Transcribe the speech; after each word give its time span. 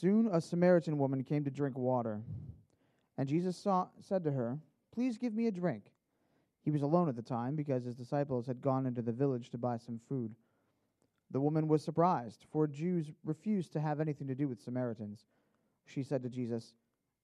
Soon 0.00 0.28
a 0.30 0.40
Samaritan 0.40 0.96
woman 0.96 1.24
came 1.24 1.42
to 1.44 1.50
drink 1.50 1.76
water. 1.76 2.20
And 3.16 3.28
Jesus 3.28 3.56
saw, 3.56 3.88
said 4.00 4.22
to 4.24 4.30
her, 4.30 4.58
Please 4.94 5.18
give 5.18 5.34
me 5.34 5.48
a 5.48 5.52
drink. 5.52 5.90
He 6.62 6.70
was 6.70 6.82
alone 6.82 7.08
at 7.08 7.16
the 7.16 7.22
time 7.22 7.56
because 7.56 7.84
his 7.84 7.96
disciples 7.96 8.46
had 8.46 8.60
gone 8.60 8.86
into 8.86 9.02
the 9.02 9.12
village 9.12 9.50
to 9.50 9.58
buy 9.58 9.76
some 9.76 9.98
food. 10.08 10.34
The 11.32 11.40
woman 11.40 11.66
was 11.66 11.82
surprised, 11.82 12.46
for 12.52 12.68
Jews 12.68 13.10
refused 13.24 13.72
to 13.72 13.80
have 13.80 14.00
anything 14.00 14.28
to 14.28 14.34
do 14.34 14.46
with 14.46 14.62
Samaritans. 14.62 15.26
She 15.84 16.04
said 16.04 16.22
to 16.22 16.28
Jesus, 16.28 16.74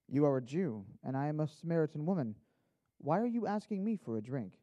You 0.09 0.25
are 0.25 0.37
a 0.37 0.41
Jew, 0.41 0.83
and 1.03 1.15
I 1.15 1.27
am 1.27 1.39
a 1.39 1.47
Samaritan 1.47 2.05
woman. 2.05 2.35
Why 2.97 3.19
are 3.19 3.25
you 3.25 3.47
asking 3.47 3.85
me 3.85 3.95
for 3.95 4.17
a 4.17 4.21
drink? 4.21 4.53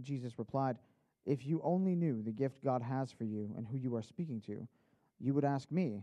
Jesus 0.00 0.38
replied, 0.38 0.78
If 1.26 1.44
you 1.44 1.60
only 1.62 1.94
knew 1.94 2.22
the 2.22 2.32
gift 2.32 2.64
God 2.64 2.82
has 2.82 3.12
for 3.12 3.24
you 3.24 3.52
and 3.56 3.66
who 3.66 3.76
you 3.76 3.94
are 3.94 4.02
speaking 4.02 4.40
to, 4.46 4.66
you 5.20 5.34
would 5.34 5.44
ask 5.44 5.70
me, 5.70 6.02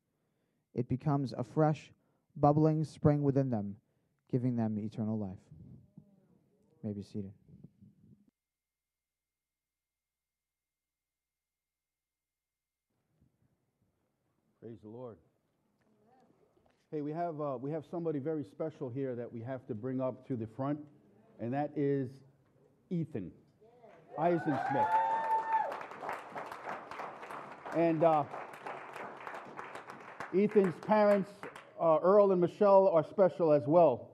It 0.73 0.87
becomes 0.87 1.33
a 1.37 1.43
fresh, 1.43 1.91
bubbling 2.35 2.83
spring 2.83 3.23
within 3.23 3.49
them, 3.49 3.75
giving 4.31 4.55
them 4.55 4.77
eternal 4.79 5.17
life. 5.17 5.37
You 6.83 6.89
may 6.89 6.93
be 6.93 7.03
seated. 7.03 7.31
Praise 14.61 14.77
the 14.83 14.89
Lord. 14.89 15.17
Hey, 16.91 17.01
we 17.01 17.11
have, 17.11 17.39
uh, 17.41 17.57
we 17.59 17.71
have 17.71 17.83
somebody 17.89 18.19
very 18.19 18.43
special 18.43 18.89
here 18.89 19.15
that 19.15 19.31
we 19.31 19.41
have 19.41 19.65
to 19.67 19.73
bring 19.73 20.01
up 20.01 20.27
to 20.27 20.35
the 20.35 20.47
front, 20.47 20.79
and 21.39 21.53
that 21.53 21.71
is 21.75 22.09
Ethan 22.89 23.31
Eisen 24.19 24.59
Smith. 24.69 24.87
And 27.75 28.03
uh, 28.03 28.23
Ethan's 30.35 30.73
parents, 30.85 31.29
uh, 31.79 31.99
Earl 32.01 32.31
and 32.31 32.39
Michelle, 32.39 32.87
are 32.87 33.05
special 33.09 33.51
as 33.51 33.63
well. 33.65 34.09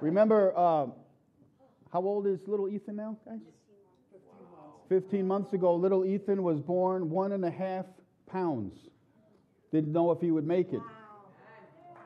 Remember, 0.00 0.52
uh, 0.56 0.86
how 1.92 2.02
old 2.02 2.26
is 2.26 2.38
little 2.46 2.68
Ethan 2.68 2.96
now, 2.96 3.16
guys? 3.24 3.40
15 4.88 5.26
months 5.26 5.52
ago, 5.52 5.74
little 5.74 6.04
Ethan 6.04 6.42
was 6.42 6.60
born 6.60 7.10
one 7.10 7.32
and 7.32 7.44
a 7.44 7.50
half 7.50 7.86
pounds. 8.26 8.74
Didn't 9.72 9.92
know 9.92 10.10
if 10.12 10.20
he 10.20 10.30
would 10.30 10.46
make 10.46 10.72
it. 10.72 10.82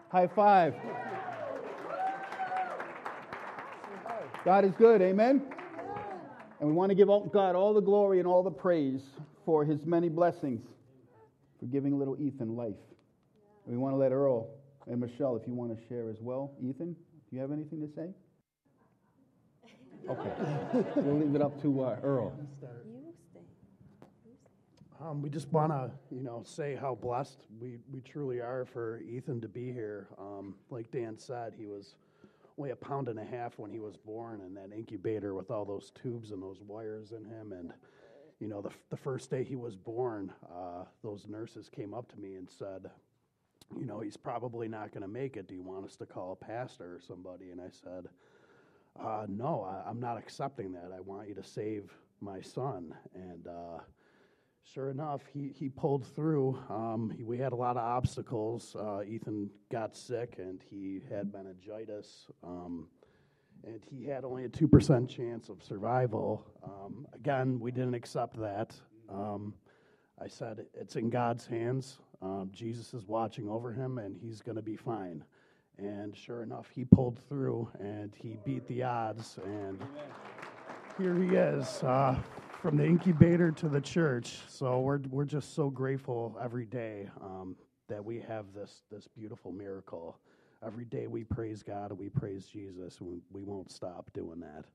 High 0.09 0.29
five. 0.29 0.75
God 4.45 4.65
is 4.65 4.73
good, 4.79 5.03
amen? 5.03 5.43
And 6.61 6.69
we 6.69 6.75
want 6.75 6.91
to 6.91 6.95
give 6.95 7.09
God 7.09 7.55
all 7.55 7.75
the 7.75 7.81
glory 7.81 8.19
and 8.19 8.27
all 8.27 8.43
the 8.43 8.51
praise 8.51 9.03
for 9.45 9.65
his 9.65 9.85
many 9.85 10.09
blessings, 10.09 10.63
for 11.59 11.67
giving 11.67 11.99
little 11.99 12.17
Ethan 12.19 12.57
life. 12.57 12.75
And 13.71 13.79
we 13.79 13.85
want 13.85 13.95
to 13.95 13.99
let 13.99 14.11
Earl 14.11 14.49
and 14.89 14.99
Michelle, 14.99 15.37
if 15.37 15.47
you 15.47 15.55
want 15.55 15.71
to 15.71 15.87
share 15.87 16.11
as 16.11 16.21
well. 16.21 16.51
Ethan, 16.61 16.93
do 16.93 17.37
you 17.37 17.41
have 17.41 17.53
anything 17.53 17.81
to 17.81 17.89
say? 17.95 18.11
Okay. 20.11 20.33
we'll 20.97 21.19
leave 21.19 21.37
it 21.37 21.43
up 21.43 21.61
to 21.63 21.85
uh, 21.85 21.97
Earl. 22.03 22.33
Um, 25.01 25.23
we 25.23 25.31
just 25.31 25.53
want 25.53 25.71
to, 25.71 25.93
you 26.11 26.25
know, 26.25 26.43
say 26.45 26.75
how 26.75 26.97
blessed 26.97 27.39
we, 27.61 27.79
we 27.93 28.01
truly 28.01 28.41
are 28.41 28.65
for 28.65 29.03
Ethan 29.03 29.41
to 29.43 29.49
be 29.49 29.71
here. 29.71 30.09
Um, 30.19 30.57
like 30.71 30.91
Dan 30.91 31.17
said, 31.17 31.53
he 31.57 31.67
was 31.67 31.95
only 32.59 32.71
a 32.71 32.77
pound 32.77 33.09
and 33.09 33.21
a 33.21 33.25
half 33.25 33.57
when 33.57 33.71
he 33.71 33.79
was 33.79 33.97
born 33.97 34.41
in 34.41 34.53
that 34.55 34.77
incubator 34.77 35.35
with 35.35 35.53
all 35.53 35.65
those 35.65 35.93
tubes 36.03 36.33
and 36.33 36.43
those 36.43 36.61
wires 36.67 37.13
in 37.13 37.25
him. 37.25 37.53
And, 37.53 37.73
you 38.41 38.49
know, 38.49 38.63
the, 38.63 38.71
the 38.89 38.97
first 38.97 39.31
day 39.31 39.45
he 39.45 39.55
was 39.55 39.77
born, 39.77 40.33
uh, 40.53 40.87
those 41.05 41.27
nurses 41.29 41.69
came 41.69 41.95
up 41.95 42.11
to 42.11 42.19
me 42.19 42.35
and 42.35 42.51
said, 42.51 42.91
you 43.79 43.87
know, 43.87 44.01
he's 44.01 44.17
probably 44.17 44.69
not 44.69 44.93
going 44.93 45.03
to 45.03 45.09
make 45.09 45.37
it. 45.37 45.49
Do 45.49 45.55
you 45.55 45.63
want 45.63 45.85
us 45.85 45.97
to 45.97 46.07
call 46.07 46.33
a 46.33 46.45
pastor 46.45 46.97
or 46.97 47.01
somebody? 47.01 47.51
And 47.51 47.61
I 47.61 47.71
said, 47.71 48.09
uh, 48.99 49.27
no, 49.29 49.63
I, 49.63 49.89
am 49.89 50.01
not 50.01 50.19
accepting 50.19 50.73
that. 50.73 50.91
I 50.95 51.01
want 51.01 51.29
you 51.29 51.35
to 51.35 51.45
save 51.45 51.93
my 52.21 52.41
son. 52.41 52.95
And, 53.15 53.47
uh, 53.47 53.79
sure 54.73 54.91
enough, 54.91 55.23
he, 55.33 55.53
he 55.55 55.69
pulled 55.69 56.07
through. 56.07 56.59
Um, 56.69 57.13
he, 57.17 57.23
we 57.23 57.39
had 57.39 57.53
a 57.53 57.57
lot 57.57 57.77
of 57.77 57.83
obstacles. 57.83 58.77
Uh, 58.79 59.03
Ethan 59.03 59.51
got 59.71 59.97
sick 59.97 60.37
and 60.39 60.61
he 60.71 61.01
had 61.11 61.33
meningitis. 61.33 62.27
Um, 62.43 62.89
and 63.65 63.81
he 63.91 64.05
had 64.05 64.25
only 64.25 64.45
a 64.45 64.49
2% 64.49 65.09
chance 65.09 65.49
of 65.49 65.63
survival. 65.63 66.47
Um, 66.65 67.07
again, 67.13 67.61
we 67.61 67.71
didn't 67.71 67.95
accept 67.95 68.39
that. 68.41 68.75
Um, 69.09 69.55
I 70.23 70.29
said, 70.29 70.67
it's 70.75 70.97
in 70.97 71.11
God's 71.11 71.47
hands. 71.47 71.99
Um, 72.23 72.51
Jesus 72.53 72.93
is 72.95 73.07
watching 73.07 73.49
over 73.49 73.73
him 73.73 73.99
and 73.99 74.17
he's 74.21 74.41
going 74.41 74.57
to 74.57 74.63
be 74.63 74.77
fine. 74.77 75.25
And 75.79 76.15
sure 76.17 76.43
enough, 76.43 76.69
he 76.75 76.85
pulled 76.85 77.21
through 77.29 77.69
and 77.79 78.13
he 78.15 78.37
beat 78.45 78.67
the 78.69 78.83
odds. 78.83 79.39
And 79.45 79.81
here 80.99 81.17
he 81.17 81.35
is. 81.35 81.83
Uh, 81.83 82.19
from 82.61 82.77
the 82.77 82.85
incubator 82.85 83.51
to 83.51 83.69
the 83.69 83.81
church. 83.81 84.39
So 84.47 84.81
we're, 84.81 85.01
we're 85.09 85.25
just 85.25 85.55
so 85.55 85.71
grateful 85.71 86.37
every 86.43 86.67
day 86.67 87.09
um, 87.23 87.57
that 87.89 88.05
we 88.05 88.21
have 88.21 88.53
this, 88.55 88.83
this 88.93 89.09
beautiful 89.09 89.51
miracle. 89.51 90.19
Every 90.65 90.85
day 90.85 91.07
we 91.07 91.25
praise 91.25 91.63
God 91.63 91.91
and 91.91 91.99
we 91.99 92.11
praise 92.11 92.45
Jesus. 92.45 93.01
We, 93.01 93.23
we 93.33 93.43
won't 93.43 93.73
stop 93.73 94.11
doing 94.13 94.41
that. 94.41 94.67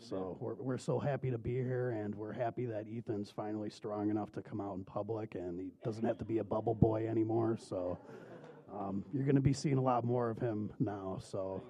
So 0.00 0.36
we're, 0.40 0.54
we're 0.54 0.78
so 0.78 0.98
happy 0.98 1.30
to 1.30 1.38
be 1.38 1.54
here, 1.54 1.90
and 1.90 2.14
we're 2.14 2.32
happy 2.32 2.66
that 2.66 2.86
Ethan's 2.90 3.30
finally 3.30 3.68
strong 3.68 4.10
enough 4.10 4.32
to 4.32 4.42
come 4.42 4.60
out 4.60 4.76
in 4.76 4.84
public, 4.84 5.34
and 5.34 5.60
he 5.60 5.70
doesn't 5.84 6.04
have 6.04 6.18
to 6.18 6.24
be 6.24 6.38
a 6.38 6.44
bubble 6.44 6.74
boy 6.74 7.06
anymore. 7.08 7.58
So 7.60 7.98
um, 8.72 9.04
you're 9.12 9.24
going 9.24 9.34
to 9.34 9.42
be 9.42 9.52
seeing 9.52 9.76
a 9.76 9.82
lot 9.82 10.04
more 10.04 10.30
of 10.30 10.38
him 10.38 10.70
now. 10.78 11.18
So 11.20 11.62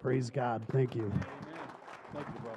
praise 0.00 0.30
God. 0.30 0.64
Thank 0.72 0.94
you. 0.94 1.12
Thank 2.14 2.26
you, 2.28 2.40
bro. 2.42 2.52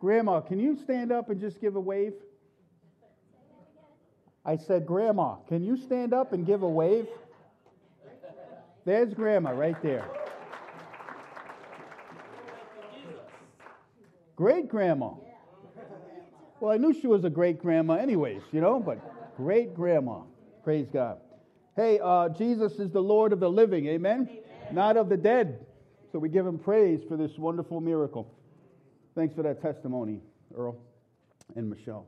Grandma, 0.00 0.40
can 0.40 0.58
you 0.58 0.74
stand 0.76 1.12
up 1.12 1.28
and 1.28 1.38
just 1.38 1.60
give 1.60 1.76
a 1.76 1.80
wave? 1.80 2.14
I 4.44 4.56
said, 4.56 4.86
Grandma, 4.86 5.36
can 5.48 5.62
you 5.62 5.76
stand 5.76 6.14
up 6.14 6.32
and 6.32 6.46
give 6.46 6.62
a 6.62 6.68
wave? 6.68 7.06
There's 8.84 9.12
Grandma 9.12 9.50
right 9.50 9.80
there. 9.82 10.08
Great 14.40 14.70
grandma. 14.70 15.10
Well, 16.60 16.72
I 16.72 16.78
knew 16.78 16.94
she 16.94 17.06
was 17.06 17.24
a 17.24 17.30
great 17.30 17.60
grandma, 17.60 17.96
anyways, 17.96 18.40
you 18.52 18.62
know, 18.62 18.80
but 18.80 18.98
great 19.36 19.74
grandma. 19.74 20.20
Praise 20.64 20.88
God. 20.90 21.18
Hey, 21.76 22.00
uh, 22.02 22.30
Jesus 22.30 22.78
is 22.78 22.90
the 22.90 23.02
Lord 23.02 23.34
of 23.34 23.40
the 23.40 23.50
living, 23.50 23.86
amen? 23.86 24.30
amen? 24.30 24.74
Not 24.74 24.96
of 24.96 25.10
the 25.10 25.16
dead. 25.18 25.66
So 26.10 26.18
we 26.18 26.30
give 26.30 26.46
him 26.46 26.58
praise 26.58 27.00
for 27.06 27.18
this 27.18 27.36
wonderful 27.36 27.82
miracle. 27.82 28.34
Thanks 29.14 29.34
for 29.34 29.42
that 29.42 29.60
testimony, 29.60 30.20
Earl 30.56 30.78
and 31.54 31.68
Michelle. 31.68 32.06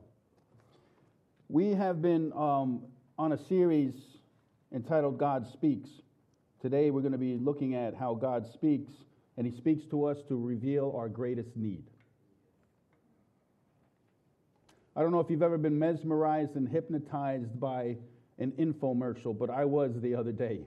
We 1.49 1.71
have 1.71 2.01
been 2.01 2.31
um, 2.33 2.83
on 3.17 3.33
a 3.33 3.37
series 3.37 3.93
entitled 4.73 5.17
God 5.17 5.45
Speaks. 5.51 5.89
Today 6.61 6.89
we're 6.89 7.01
going 7.01 7.11
to 7.11 7.17
be 7.17 7.35
looking 7.35 7.75
at 7.75 7.93
how 7.93 8.15
God 8.15 8.47
speaks, 8.53 8.91
and 9.37 9.45
He 9.45 9.55
speaks 9.55 9.85
to 9.87 10.05
us 10.05 10.17
to 10.29 10.39
reveal 10.39 10.93
our 10.95 11.09
greatest 11.09 11.55
need. 11.55 11.83
I 14.95 15.01
don't 15.01 15.11
know 15.11 15.19
if 15.19 15.29
you've 15.29 15.43
ever 15.43 15.57
been 15.57 15.77
mesmerized 15.77 16.55
and 16.55 16.67
hypnotized 16.67 17.59
by 17.59 17.97
an 18.39 18.53
infomercial, 18.53 19.37
but 19.37 19.49
I 19.49 19.65
was 19.65 19.91
the 20.01 20.15
other 20.15 20.31
day. 20.31 20.65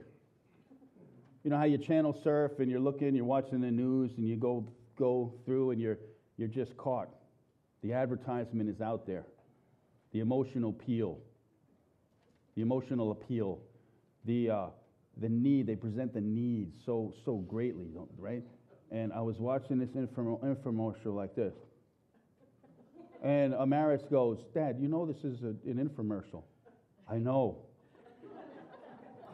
You 1.43 1.49
know 1.49 1.57
how 1.57 1.63
you 1.63 1.77
channel 1.77 2.17
surf 2.23 2.59
and 2.59 2.69
you're 2.69 2.79
looking, 2.79 3.15
you're 3.15 3.25
watching 3.25 3.61
the 3.61 3.71
news, 3.71 4.11
and 4.17 4.27
you 4.27 4.35
go 4.35 4.67
go 4.97 5.33
through 5.45 5.71
and 5.71 5.81
you're 5.81 5.97
you're 6.37 6.47
just 6.47 6.77
caught. 6.77 7.09
The 7.83 7.93
advertisement 7.93 8.69
is 8.69 8.81
out 8.81 9.07
there. 9.07 9.25
The 10.17 10.21
emotional 10.21 10.71
appeal. 10.71 11.19
The 12.55 12.63
emotional 12.63 13.11
appeal. 13.11 13.59
The, 14.25 14.49
uh, 14.49 14.65
the 15.17 15.29
need, 15.29 15.67
they 15.67 15.75
present 15.75 16.11
the 16.11 16.21
need 16.21 16.71
so, 16.83 17.13
so 17.23 17.35
greatly, 17.35 17.85
right? 18.17 18.41
and 18.89 19.13
I 19.13 19.21
was 19.21 19.37
watching 19.37 19.77
this 19.77 19.89
infomercial 19.89 21.13
like 21.13 21.35
this. 21.35 21.53
And 23.23 23.53
Amaris 23.53 24.09
goes, 24.09 24.39
Dad, 24.55 24.77
you 24.79 24.87
know 24.87 25.05
this 25.05 25.23
is 25.23 25.43
a, 25.43 25.49
an 25.69 25.87
infomercial. 25.87 26.41
I 27.07 27.19
know. 27.19 27.59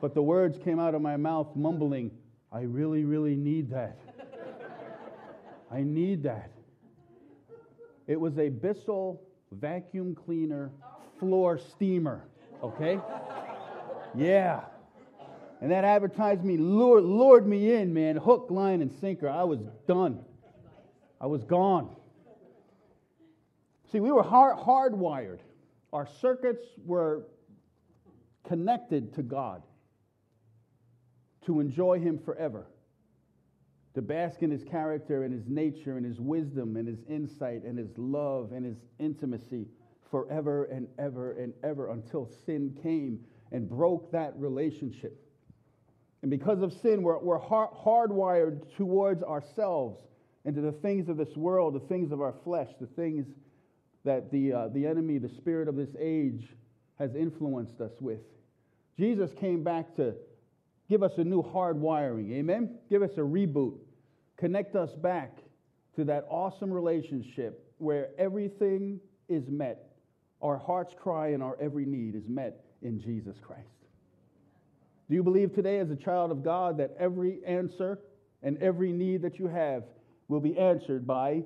But 0.01 0.13
the 0.13 0.21
words 0.21 0.57
came 0.65 0.81
out 0.81 0.95
of 0.95 1.01
my 1.01 1.15
mouth 1.15 1.56
mumbling, 1.56 2.12
I 2.51 2.63
really, 2.63 3.06
really 3.06 3.38
need 3.38 3.69
that. 3.71 3.97
I 5.71 5.81
need 5.83 6.24
that. 6.24 6.51
It 8.06 8.19
was 8.19 8.38
a 8.38 8.50
Bissell 8.50 9.21
vacuum 9.53 10.15
cleaner 10.15 10.71
floor 11.19 11.57
steamer, 11.57 12.25
okay? 12.61 13.00
Yeah. 14.15 14.61
And 15.61 15.71
that 15.71 15.85
advertised 15.85 16.44
me, 16.44 16.57
lured, 16.57 17.03
lured 17.03 17.47
me 17.47 17.73
in, 17.73 17.94
man, 17.94 18.17
hook, 18.17 18.47
line, 18.50 18.81
and 18.81 18.91
sinker. 19.00 19.29
I 19.29 19.44
was 19.44 19.59
done. 19.88 20.19
I 21.21 21.27
was 21.27 21.44
gone. 21.45 21.95
See, 23.91 24.00
we 24.00 24.11
were 24.11 24.23
hard, 24.23 24.57
hardwired. 24.57 25.39
Our 25.94 26.07
circuits 26.19 26.65
were 26.85 27.27
connected 28.47 29.13
to 29.15 29.21
God 29.21 29.63
to 31.45 31.59
enjoy 31.59 32.00
Him 32.00 32.19
forever, 32.19 32.65
to 33.95 34.01
bask 34.01 34.41
in 34.41 34.49
His 34.49 34.63
character 34.63 35.23
and 35.23 35.33
His 35.33 35.47
nature 35.47 35.97
and 35.97 36.05
His 36.05 36.19
wisdom 36.19 36.75
and 36.77 36.87
His 36.87 36.99
insight 37.07 37.63
and 37.63 37.77
His 37.77 37.97
love 37.97 38.51
and 38.51 38.65
His 38.65 38.77
intimacy 38.99 39.67
forever 40.09 40.65
and 40.65 40.87
ever 40.99 41.33
and 41.33 41.53
ever 41.63 41.91
until 41.91 42.29
sin 42.45 42.77
came 42.81 43.19
and 43.51 43.69
broke 43.69 44.11
that 44.11 44.33
relationship. 44.35 45.19
And 46.21 46.31
because 46.31 46.61
of 46.61 46.71
sin, 46.71 47.03
we're, 47.03 47.19
we're 47.19 47.39
hardwired 47.39 48.75
towards 48.77 49.23
ourselves 49.23 49.99
and 50.45 50.55
to 50.55 50.61
the 50.61 50.71
things 50.71 51.09
of 51.09 51.17
this 51.17 51.35
world, 51.35 51.73
the 51.73 51.87
things 51.87 52.11
of 52.11 52.21
our 52.21 52.33
flesh, 52.43 52.69
the 52.79 52.87
things 52.87 53.27
that 54.05 54.31
the, 54.31 54.53
uh, 54.53 54.67
the 54.69 54.85
enemy, 54.85 55.17
the 55.17 55.29
spirit 55.29 55.67
of 55.67 55.75
this 55.75 55.95
age, 55.99 56.47
has 56.99 57.15
influenced 57.15 57.79
us 57.81 57.93
with. 57.99 58.19
Jesus 58.97 59.31
came 59.39 59.63
back 59.63 59.95
to 59.95 60.13
give 60.93 61.01
us 61.01 61.17
a 61.17 61.23
new 61.23 61.41
hard 61.41 61.81
wiring. 61.81 62.31
Amen? 62.33 62.69
Give 62.87 63.01
us 63.01 63.09
a 63.17 63.21
reboot. 63.21 63.79
Connect 64.37 64.75
us 64.75 64.91
back 64.93 65.39
to 65.95 66.03
that 66.03 66.27
awesome 66.29 66.71
relationship 66.71 67.67
where 67.79 68.09
everything 68.19 68.99
is 69.27 69.43
met 69.47 69.89
our 70.43 70.55
heart's 70.55 70.93
cry 71.01 71.29
and 71.29 71.41
our 71.41 71.57
every 71.59 71.85
need 71.85 72.13
is 72.13 72.27
met 72.27 72.65
in 72.83 73.01
Jesus 73.01 73.37
Christ. 73.41 73.63
Do 75.09 75.15
you 75.15 75.23
believe 75.23 75.55
today, 75.55 75.79
as 75.79 75.89
a 75.89 75.95
child 75.95 76.29
of 76.29 76.43
God, 76.43 76.77
that 76.77 76.95
every 76.99 77.39
answer 77.43 77.97
and 78.43 78.61
every 78.61 78.91
need 78.91 79.23
that 79.23 79.39
you 79.39 79.47
have 79.47 79.85
will 80.27 80.41
be 80.41 80.55
answered 80.59 81.07
by 81.07 81.41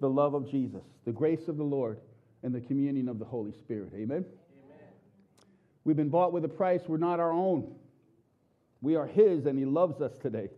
the 0.00 0.08
love 0.08 0.32
of 0.32 0.50
Jesus, 0.50 0.84
the 1.04 1.12
grace 1.12 1.46
of 1.46 1.58
the 1.58 1.64
Lord, 1.64 1.98
and 2.42 2.54
the 2.54 2.60
communion 2.60 3.08
of 3.10 3.18
the 3.18 3.24
Holy 3.26 3.52
Spirit? 3.52 3.90
Amen? 3.94 4.24
Amen. 4.24 4.24
We've 5.84 5.96
been 5.96 6.08
bought 6.08 6.32
with 6.32 6.46
a 6.46 6.48
price. 6.48 6.80
We're 6.86 6.96
not 6.96 7.20
our 7.20 7.32
own. 7.32 7.74
We 8.80 8.96
are 8.96 9.06
His, 9.06 9.46
and 9.46 9.58
He 9.58 9.64
loves 9.64 10.00
us 10.00 10.16
today. 10.18 10.50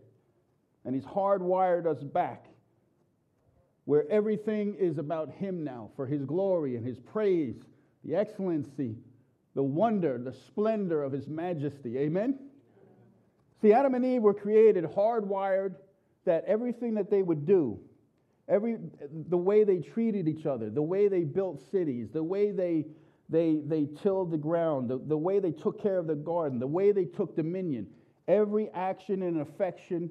And 0.85 0.95
He's 0.95 1.05
hardwired 1.05 1.85
us 1.85 2.03
back 2.03 2.45
where 3.85 4.07
everything 4.11 4.75
is 4.75 4.99
about 4.99 5.31
Him 5.31 5.63
now 5.63 5.89
for 5.95 6.05
His 6.05 6.23
glory 6.23 6.75
and 6.75 6.85
His 6.85 6.99
praise, 6.99 7.55
the 8.03 8.15
excellency, 8.15 8.95
the 9.55 9.63
wonder, 9.63 10.17
the 10.17 10.31
splendor 10.31 11.01
of 11.01 11.11
His 11.11 11.27
majesty. 11.27 11.97
Amen? 11.97 12.37
See, 13.61 13.73
Adam 13.73 13.95
and 13.95 14.05
Eve 14.05 14.21
were 14.21 14.33
created 14.33 14.83
hardwired 14.85 15.75
that 16.25 16.45
everything 16.45 16.93
that 16.93 17.09
they 17.09 17.23
would 17.23 17.45
do, 17.45 17.79
every, 18.47 18.77
the 19.29 19.37
way 19.37 19.63
they 19.63 19.79
treated 19.79 20.27
each 20.27 20.45
other, 20.45 20.69
the 20.69 20.81
way 20.81 21.07
they 21.07 21.23
built 21.23 21.59
cities, 21.71 22.09
the 22.13 22.23
way 22.23 22.51
they, 22.51 22.85
they, 23.27 23.61
they 23.65 23.85
tilled 24.01 24.31
the 24.31 24.37
ground, 24.37 24.89
the, 24.89 24.99
the 25.07 25.17
way 25.17 25.39
they 25.39 25.51
took 25.51 25.81
care 25.81 25.97
of 25.97 26.07
the 26.07 26.15
garden, 26.15 26.59
the 26.59 26.67
way 26.67 26.91
they 26.91 27.05
took 27.05 27.35
dominion, 27.35 27.87
every 28.29 28.69
action 28.69 29.23
and 29.23 29.41
affection 29.41 30.09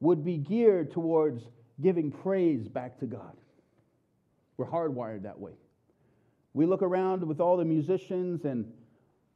would 0.00 0.24
be 0.24 0.36
geared 0.36 0.92
towards 0.92 1.42
giving 1.82 2.12
praise 2.12 2.68
back 2.68 3.00
to 3.00 3.06
God. 3.06 3.36
We're 4.56 4.66
hardwired 4.66 5.22
that 5.22 5.40
way. 5.40 5.52
We 6.52 6.66
look 6.66 6.82
around 6.82 7.26
with 7.26 7.40
all 7.40 7.56
the 7.56 7.64
musicians 7.64 8.44
and 8.44 8.70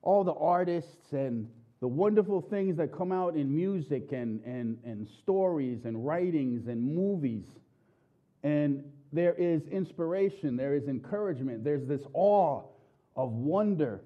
all 0.02 0.22
the 0.22 0.34
artists 0.34 1.12
and 1.12 1.48
the 1.80 1.88
wonderful 1.88 2.42
things 2.42 2.76
that 2.76 2.92
come 2.92 3.10
out 3.10 3.36
in 3.36 3.54
music 3.54 4.12
and, 4.12 4.42
and, 4.44 4.78
and 4.84 5.08
stories 5.22 5.84
and 5.84 6.06
writings 6.06 6.66
and 6.66 6.94
movies. 6.94 7.46
And 8.42 8.84
there 9.12 9.34
is 9.34 9.66
inspiration, 9.66 10.56
there 10.56 10.74
is 10.74 10.88
encouragement, 10.88 11.64
there's 11.64 11.86
this 11.86 12.02
awe 12.12 12.62
of 13.16 13.32
wonder, 13.32 14.02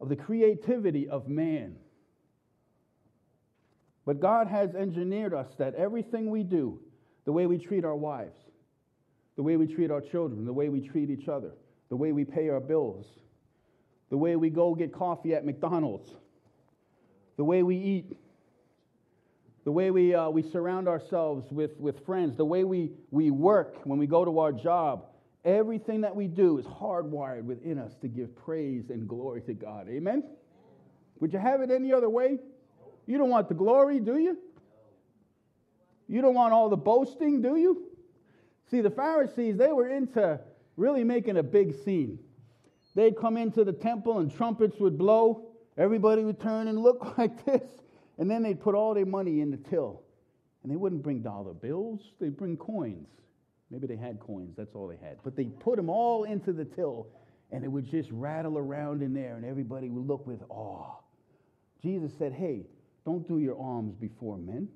of 0.00 0.08
the 0.08 0.16
creativity 0.16 1.08
of 1.08 1.28
man. 1.28 1.76
But 4.06 4.20
God 4.20 4.48
has 4.48 4.74
engineered 4.74 5.32
us 5.32 5.48
that 5.58 5.74
everything 5.74 6.30
we 6.30 6.42
do, 6.42 6.78
the 7.24 7.32
way 7.32 7.46
we 7.46 7.58
treat 7.58 7.84
our 7.84 7.96
wives, 7.96 8.36
the 9.36 9.42
way 9.42 9.56
we 9.56 9.66
treat 9.66 9.90
our 9.90 10.00
children, 10.00 10.44
the 10.44 10.52
way 10.52 10.68
we 10.68 10.80
treat 10.80 11.10
each 11.10 11.28
other, 11.28 11.52
the 11.88 11.96
way 11.96 12.12
we 12.12 12.24
pay 12.24 12.48
our 12.50 12.60
bills, 12.60 13.06
the 14.10 14.16
way 14.16 14.36
we 14.36 14.50
go 14.50 14.74
get 14.74 14.92
coffee 14.92 15.34
at 15.34 15.44
McDonald's, 15.44 16.10
the 17.36 17.44
way 17.44 17.62
we 17.62 17.76
eat, 17.76 18.16
the 19.64 19.72
way 19.72 19.90
we, 19.90 20.14
uh, 20.14 20.28
we 20.28 20.42
surround 20.42 20.86
ourselves 20.86 21.50
with, 21.50 21.78
with 21.78 22.04
friends, 22.04 22.36
the 22.36 22.44
way 22.44 22.64
we, 22.64 22.90
we 23.10 23.30
work 23.30 23.76
when 23.84 23.98
we 23.98 24.06
go 24.06 24.24
to 24.24 24.38
our 24.38 24.52
job. 24.52 25.06
Everything 25.44 26.02
that 26.02 26.14
we 26.14 26.26
do 26.26 26.58
is 26.58 26.66
hardwired 26.66 27.44
within 27.44 27.78
us 27.78 27.92
to 28.02 28.08
give 28.08 28.36
praise 28.36 28.90
and 28.90 29.08
glory 29.08 29.40
to 29.42 29.54
God. 29.54 29.88
Amen? 29.88 30.22
Would 31.20 31.32
you 31.32 31.38
have 31.38 31.60
it 31.62 31.70
any 31.70 31.92
other 31.92 32.10
way? 32.10 32.38
You 33.06 33.18
don't 33.18 33.30
want 33.30 33.48
the 33.48 33.54
glory, 33.54 34.00
do 34.00 34.16
you? 34.16 34.38
You 36.08 36.20
don't 36.20 36.34
want 36.34 36.52
all 36.52 36.68
the 36.68 36.76
boasting, 36.76 37.42
do 37.42 37.56
you? 37.56 37.82
See, 38.70 38.80
the 38.80 38.90
Pharisees, 38.90 39.56
they 39.56 39.72
were 39.72 39.88
into 39.88 40.40
really 40.76 41.04
making 41.04 41.36
a 41.36 41.42
big 41.42 41.74
scene. 41.84 42.18
They'd 42.94 43.16
come 43.16 43.36
into 43.36 43.64
the 43.64 43.72
temple 43.72 44.18
and 44.18 44.34
trumpets 44.34 44.78
would 44.78 44.96
blow. 44.96 45.48
Everybody 45.76 46.24
would 46.24 46.40
turn 46.40 46.68
and 46.68 46.78
look 46.78 47.18
like 47.18 47.44
this. 47.44 47.62
And 48.18 48.30
then 48.30 48.42
they'd 48.42 48.60
put 48.60 48.74
all 48.74 48.94
their 48.94 49.06
money 49.06 49.40
in 49.40 49.50
the 49.50 49.56
till. 49.56 50.02
And 50.62 50.72
they 50.72 50.76
wouldn't 50.76 51.02
bring 51.02 51.20
dollar 51.20 51.52
bills, 51.52 52.00
they'd 52.20 52.36
bring 52.36 52.56
coins. 52.56 53.08
Maybe 53.70 53.86
they 53.86 53.96
had 53.96 54.20
coins, 54.20 54.54
that's 54.56 54.74
all 54.74 54.86
they 54.86 54.96
had. 54.96 55.18
But 55.24 55.36
they 55.36 55.46
put 55.46 55.76
them 55.76 55.90
all 55.90 56.24
into 56.24 56.52
the 56.52 56.64
till 56.64 57.08
and 57.50 57.64
it 57.64 57.68
would 57.68 57.88
just 57.90 58.10
rattle 58.10 58.56
around 58.56 59.02
in 59.02 59.12
there 59.12 59.36
and 59.36 59.44
everybody 59.44 59.88
would 59.88 60.06
look 60.06 60.26
with 60.26 60.42
awe. 60.48 60.96
Jesus 61.82 62.12
said, 62.18 62.32
Hey, 62.32 62.66
don't 63.04 63.26
do 63.28 63.38
your 63.38 63.58
alms 63.58 63.94
before 63.94 64.38
men. 64.38 64.68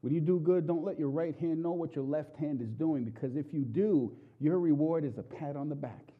When 0.00 0.14
you 0.14 0.20
do 0.20 0.38
good, 0.38 0.66
don't 0.66 0.84
let 0.84 0.98
your 0.98 1.10
right 1.10 1.34
hand 1.36 1.62
know 1.62 1.72
what 1.72 1.96
your 1.96 2.04
left 2.04 2.36
hand 2.36 2.60
is 2.60 2.68
doing, 2.68 3.04
because 3.04 3.34
if 3.36 3.52
you 3.52 3.64
do, 3.64 4.12
your 4.38 4.60
reward 4.60 5.04
is 5.04 5.18
a 5.18 5.22
pat 5.22 5.56
on 5.56 5.68
the 5.68 5.74
back. 5.74 6.12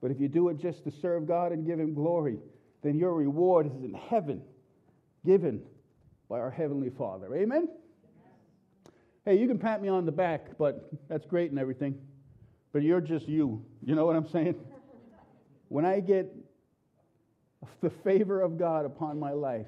But 0.00 0.10
if 0.10 0.20
you 0.20 0.28
do 0.28 0.50
it 0.50 0.58
just 0.58 0.84
to 0.84 0.90
serve 0.90 1.26
God 1.26 1.52
and 1.52 1.66
give 1.66 1.80
Him 1.80 1.94
glory, 1.94 2.38
then 2.82 2.98
your 2.98 3.14
reward 3.14 3.66
is 3.66 3.82
in 3.82 3.94
heaven, 3.94 4.42
given 5.24 5.62
by 6.28 6.38
our 6.38 6.50
Heavenly 6.50 6.90
Father. 6.90 7.34
Amen? 7.34 7.68
Hey, 9.24 9.38
you 9.38 9.48
can 9.48 9.58
pat 9.58 9.82
me 9.82 9.88
on 9.88 10.06
the 10.06 10.12
back, 10.12 10.56
but 10.56 10.88
that's 11.08 11.26
great 11.26 11.50
and 11.50 11.58
everything. 11.58 11.98
But 12.72 12.82
you're 12.82 13.00
just 13.00 13.26
you. 13.26 13.64
You 13.84 13.96
know 13.96 14.06
what 14.06 14.14
I'm 14.14 14.28
saying? 14.28 14.54
When 15.68 15.84
I 15.84 15.98
get 15.98 16.32
the 17.80 17.90
favor 17.90 18.40
of 18.40 18.58
God 18.58 18.84
upon 18.84 19.18
my 19.18 19.32
life, 19.32 19.66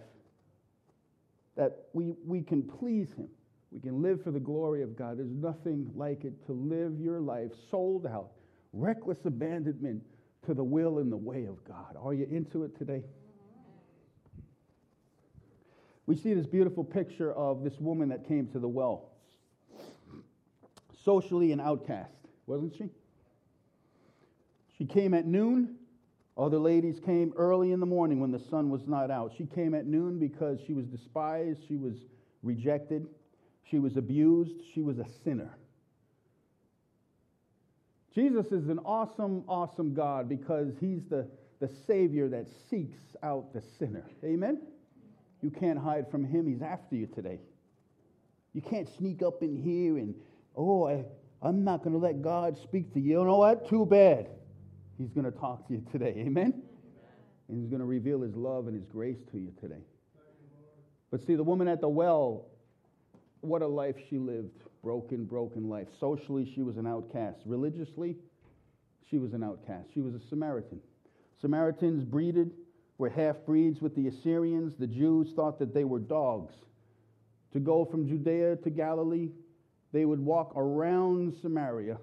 that 1.58 1.88
we, 1.92 2.14
we 2.24 2.40
can 2.40 2.62
please 2.62 3.12
Him. 3.12 3.28
We 3.72 3.80
can 3.80 4.00
live 4.00 4.22
for 4.22 4.30
the 4.30 4.40
glory 4.40 4.82
of 4.82 4.96
God. 4.96 5.18
There's 5.18 5.34
nothing 5.34 5.90
like 5.94 6.24
it 6.24 6.46
to 6.46 6.52
live 6.52 6.98
your 6.98 7.20
life 7.20 7.50
sold 7.70 8.06
out, 8.06 8.30
reckless 8.72 9.18
abandonment 9.26 10.02
to 10.46 10.54
the 10.54 10.64
will 10.64 11.00
and 11.00 11.12
the 11.12 11.16
way 11.16 11.44
of 11.44 11.62
God. 11.64 11.96
Are 12.00 12.14
you 12.14 12.26
into 12.30 12.62
it 12.62 12.78
today? 12.78 13.02
We 16.06 16.16
see 16.16 16.32
this 16.32 16.46
beautiful 16.46 16.84
picture 16.84 17.32
of 17.34 17.64
this 17.64 17.78
woman 17.78 18.08
that 18.10 18.26
came 18.26 18.46
to 18.52 18.60
the 18.60 18.68
well. 18.68 19.10
Socially 21.04 21.52
an 21.52 21.60
outcast, 21.60 22.14
wasn't 22.46 22.74
she? 22.76 22.88
She 24.78 24.86
came 24.86 25.12
at 25.12 25.26
noon 25.26 25.74
other 26.38 26.58
ladies 26.58 27.00
came 27.04 27.32
early 27.36 27.72
in 27.72 27.80
the 27.80 27.86
morning 27.86 28.20
when 28.20 28.30
the 28.30 28.38
sun 28.38 28.70
was 28.70 28.86
not 28.86 29.10
out. 29.10 29.32
She 29.36 29.46
came 29.46 29.74
at 29.74 29.86
noon 29.86 30.20
because 30.20 30.60
she 30.64 30.72
was 30.72 30.86
despised, 30.86 31.60
she 31.66 31.76
was 31.76 31.94
rejected, 32.44 33.08
she 33.64 33.80
was 33.80 33.96
abused, 33.96 34.62
she 34.72 34.80
was 34.80 34.98
a 34.98 35.06
sinner. 35.24 35.50
Jesus 38.14 38.46
is 38.46 38.68
an 38.68 38.78
awesome, 38.84 39.42
awesome 39.48 39.94
God 39.94 40.28
because 40.28 40.72
he's 40.80 41.02
the, 41.10 41.28
the 41.60 41.68
Savior 41.86 42.28
that 42.28 42.46
seeks 42.70 43.00
out 43.22 43.52
the 43.52 43.62
sinner. 43.78 44.04
Amen? 44.24 44.60
You 45.42 45.50
can't 45.50 45.78
hide 45.78 46.08
from 46.10 46.24
him, 46.24 46.46
he's 46.46 46.62
after 46.62 46.94
you 46.94 47.06
today. 47.06 47.40
You 48.54 48.62
can't 48.62 48.88
sneak 48.96 49.22
up 49.22 49.42
in 49.42 49.56
here 49.56 49.98
and, 49.98 50.14
oh, 50.56 50.86
I, 50.86 51.04
I'm 51.42 51.64
not 51.64 51.82
going 51.82 51.92
to 51.92 51.98
let 51.98 52.22
God 52.22 52.56
speak 52.62 52.92
to 52.94 53.00
you. 53.00 53.18
You 53.18 53.24
know 53.24 53.36
what? 53.36 53.68
Too 53.68 53.86
bad. 53.86 54.28
He's 54.98 55.10
going 55.10 55.24
to 55.24 55.38
talk 55.38 55.66
to 55.68 55.74
you 55.74 55.82
today. 55.92 56.14
Amen? 56.18 56.62
And 57.48 57.60
he's 57.60 57.70
going 57.70 57.80
to 57.80 57.86
reveal 57.86 58.20
his 58.20 58.34
love 58.34 58.66
and 58.66 58.74
his 58.74 58.84
grace 58.84 59.18
to 59.30 59.38
you 59.38 59.52
today. 59.60 59.82
But 61.10 61.24
see, 61.24 61.36
the 61.36 61.44
woman 61.44 61.68
at 61.68 61.80
the 61.80 61.88
well, 61.88 62.46
what 63.40 63.62
a 63.62 63.66
life 63.66 63.94
she 64.10 64.18
lived. 64.18 64.50
Broken, 64.82 65.24
broken 65.24 65.68
life. 65.68 65.88
Socially, 65.98 66.50
she 66.54 66.62
was 66.62 66.76
an 66.76 66.86
outcast. 66.86 67.38
Religiously, 67.46 68.16
she 69.08 69.18
was 69.18 69.32
an 69.32 69.42
outcast. 69.42 69.88
She 69.94 70.00
was 70.00 70.14
a 70.14 70.20
Samaritan. 70.28 70.80
Samaritans 71.40 72.04
breeded, 72.04 72.50
were 72.98 73.08
half 73.08 73.36
breeds 73.46 73.80
with 73.80 73.94
the 73.94 74.08
Assyrians. 74.08 74.74
The 74.78 74.86
Jews 74.86 75.28
thought 75.34 75.58
that 75.60 75.72
they 75.72 75.84
were 75.84 76.00
dogs. 76.00 76.54
To 77.52 77.60
go 77.60 77.84
from 77.84 78.06
Judea 78.06 78.56
to 78.56 78.70
Galilee, 78.70 79.30
they 79.92 80.04
would 80.04 80.20
walk 80.20 80.52
around 80.56 81.34
Samaria 81.40 81.98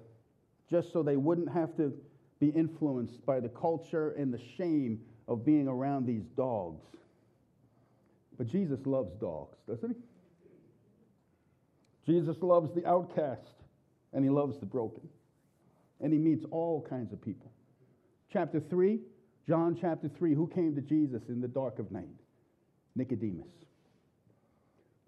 just 0.70 0.92
so 0.92 1.02
they 1.02 1.16
wouldn't 1.16 1.52
have 1.52 1.76
to 1.76 1.92
be 2.38 2.48
influenced 2.48 3.24
by 3.24 3.40
the 3.40 3.48
culture 3.48 4.10
and 4.10 4.32
the 4.32 4.40
shame 4.56 5.00
of 5.28 5.44
being 5.44 5.68
around 5.68 6.06
these 6.06 6.24
dogs. 6.36 6.84
But 8.36 8.46
Jesus 8.48 8.80
loves 8.84 9.14
dogs, 9.14 9.56
doesn't 9.68 9.96
he? 12.06 12.12
Jesus 12.12 12.36
loves 12.42 12.72
the 12.74 12.86
outcast 12.86 13.62
and 14.12 14.24
he 14.24 14.30
loves 14.30 14.58
the 14.58 14.66
broken. 14.66 15.08
And 16.00 16.12
he 16.12 16.18
meets 16.18 16.44
all 16.50 16.86
kinds 16.88 17.12
of 17.12 17.22
people. 17.22 17.50
Chapter 18.30 18.60
3, 18.60 19.00
John 19.48 19.76
chapter 19.80 20.08
3, 20.08 20.34
who 20.34 20.46
came 20.46 20.74
to 20.74 20.82
Jesus 20.82 21.22
in 21.28 21.40
the 21.40 21.48
dark 21.48 21.78
of 21.78 21.90
night? 21.90 22.08
Nicodemus, 22.94 23.48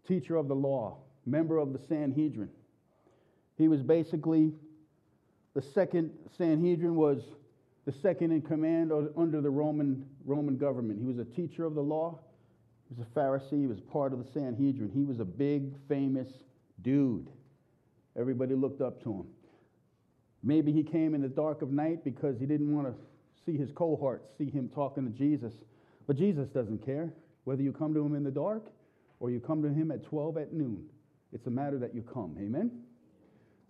teacher 0.06 0.37
of 0.37 0.49
the 0.49 0.54
law, 0.54 0.99
member 1.26 1.58
of 1.58 1.73
the 1.73 1.78
Sanhedrin. 1.88 2.50
He 3.56 3.68
was 3.68 3.82
basically 3.82 4.52
the 5.55 5.62
second 5.62 6.11
Sanhedrin 6.37 6.95
was 6.95 7.23
the 7.85 7.93
second 7.93 8.33
in 8.33 8.43
command 8.43 8.93
under 9.17 9.40
the 9.40 9.50
Roman, 9.50 10.05
Roman 10.26 10.59
government. 10.59 10.99
He 11.00 11.07
was 11.07 11.19
a 11.19 11.25
teacher 11.25 11.64
of 11.64 11.75
the 11.75 11.83
law. 11.83 12.19
He 12.88 12.95
was 12.95 13.07
a 13.07 13.19
Pharisee. 13.19 13.61
He 13.61 13.67
was 13.67 13.81
part 13.81 14.12
of 14.12 14.19
the 14.19 14.31
Sanhedrin. 14.33 14.90
He 14.93 15.05
was 15.05 15.21
a 15.21 15.25
big, 15.25 15.73
famous 15.88 16.28
dude. 16.83 17.31
Everybody 18.19 18.55
looked 18.55 18.81
up 18.81 19.02
to 19.05 19.12
him. 19.12 19.26
Maybe 20.43 20.71
he 20.71 20.83
came 20.83 21.14
in 21.14 21.23
the 21.23 21.28
dark 21.28 21.62
of 21.62 21.71
night 21.71 22.05
because 22.05 22.38
he 22.38 22.47
didn't 22.47 22.75
want 22.75 22.88
to 22.88 22.95
see 23.45 23.57
his 23.57 23.71
cohorts 23.73 24.28
see 24.37 24.50
him 24.50 24.69
talking 24.75 25.05
to 25.05 25.19
Jesus. 25.19 25.55
But 26.07 26.17
Jesus 26.17 26.49
doesn't 26.49 26.85
care 26.85 27.12
whether 27.45 27.62
you 27.62 27.73
come 27.73 27.95
to 27.95 28.05
him 28.05 28.14
in 28.14 28.23
the 28.23 28.31
dark 28.31 28.67
or 29.21 29.31
you 29.31 29.40
come 29.40 29.62
to 29.62 29.69
him 29.69 29.90
at 29.90 30.05
12 30.05 30.37
at 30.37 30.52
noon. 30.52 30.85
It's 31.33 31.47
a 31.47 31.50
matter 31.50 31.78
that 31.78 31.95
you 31.95 32.02
come. 32.02 32.37
Amen? 32.38 32.71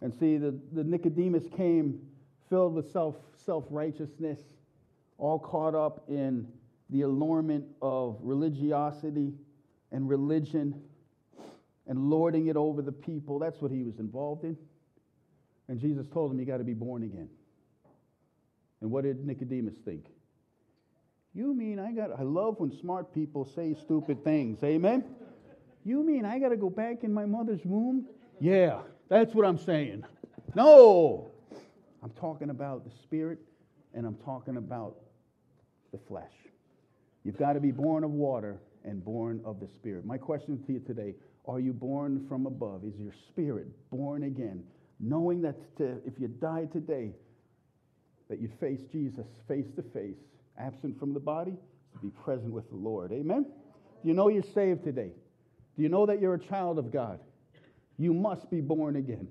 And 0.00 0.14
see, 0.14 0.36
the, 0.36 0.58
the 0.72 0.84
Nicodemus 0.84 1.44
came 1.56 2.00
filled 2.48 2.74
with 2.74 2.90
self 2.92 3.16
self 3.44 3.64
righteousness, 3.70 4.40
all 5.18 5.38
caught 5.38 5.74
up 5.74 6.04
in 6.08 6.46
the 6.90 7.02
allurement 7.02 7.64
of 7.82 8.18
religiosity 8.20 9.34
and 9.90 10.08
religion 10.08 10.82
and 11.86 12.10
lording 12.10 12.46
it 12.48 12.56
over 12.56 12.82
the 12.82 12.92
people. 12.92 13.38
That's 13.38 13.60
what 13.60 13.70
he 13.70 13.82
was 13.82 13.98
involved 13.98 14.44
in. 14.44 14.56
And 15.68 15.78
Jesus 15.80 16.06
told 16.06 16.30
him, 16.30 16.38
You 16.38 16.46
got 16.46 16.58
to 16.58 16.64
be 16.64 16.74
born 16.74 17.02
again. 17.02 17.28
And 18.80 18.90
what 18.90 19.04
did 19.04 19.26
Nicodemus 19.26 19.74
think? 19.84 20.06
You 21.34 21.54
mean 21.54 21.78
I 21.78 21.92
got, 21.92 22.18
I 22.18 22.22
love 22.22 22.58
when 22.58 22.72
smart 22.72 23.12
people 23.12 23.44
say 23.44 23.74
stupid 23.74 24.24
things. 24.24 24.62
Amen? 24.62 25.04
You 25.84 26.04
mean 26.04 26.24
I 26.24 26.38
got 26.38 26.50
to 26.50 26.56
go 26.56 26.70
back 26.70 27.04
in 27.04 27.12
my 27.12 27.26
mother's 27.26 27.64
womb? 27.64 28.06
Yeah, 28.40 28.80
that's 29.08 29.34
what 29.34 29.46
I'm 29.46 29.58
saying. 29.58 30.04
No, 30.54 31.30
I'm 32.02 32.10
talking 32.10 32.50
about 32.50 32.84
the 32.84 32.90
spirit 33.02 33.38
and 33.94 34.06
I'm 34.06 34.16
talking 34.16 34.56
about 34.56 34.96
the 35.92 35.98
flesh. 36.08 36.32
You've 37.24 37.38
got 37.38 37.54
to 37.54 37.60
be 37.60 37.70
born 37.70 38.04
of 38.04 38.10
water 38.10 38.60
and 38.84 39.04
born 39.04 39.40
of 39.44 39.60
the 39.60 39.68
spirit. 39.68 40.04
My 40.04 40.18
question 40.18 40.62
to 40.66 40.72
you 40.72 40.80
today 40.80 41.14
are 41.46 41.60
you 41.60 41.72
born 41.72 42.26
from 42.28 42.44
above? 42.46 42.84
Is 42.84 42.94
your 42.98 43.14
spirit 43.28 43.66
born 43.90 44.24
again? 44.24 44.62
Knowing 45.00 45.40
that 45.42 45.76
to, 45.78 45.98
if 46.06 46.14
you 46.18 46.28
die 46.28 46.66
today, 46.70 47.12
that 48.28 48.40
you'd 48.40 48.52
face 48.60 48.80
Jesus 48.92 49.24
face 49.46 49.66
to 49.76 49.82
face, 49.82 50.18
absent 50.58 50.98
from 50.98 51.14
the 51.14 51.20
body, 51.20 51.56
to 51.92 51.98
be 52.00 52.10
present 52.10 52.52
with 52.52 52.68
the 52.68 52.76
Lord. 52.76 53.12
Amen? 53.12 53.44
Do 53.44 54.08
you 54.08 54.12
know 54.12 54.28
you're 54.28 54.42
saved 54.42 54.84
today? 54.84 55.10
Do 55.76 55.82
you 55.82 55.88
know 55.88 56.04
that 56.04 56.20
you're 56.20 56.34
a 56.34 56.38
child 56.38 56.78
of 56.78 56.92
God? 56.92 57.18
You 57.98 58.14
must 58.14 58.48
be 58.50 58.60
born 58.60 58.96
again. 58.96 59.28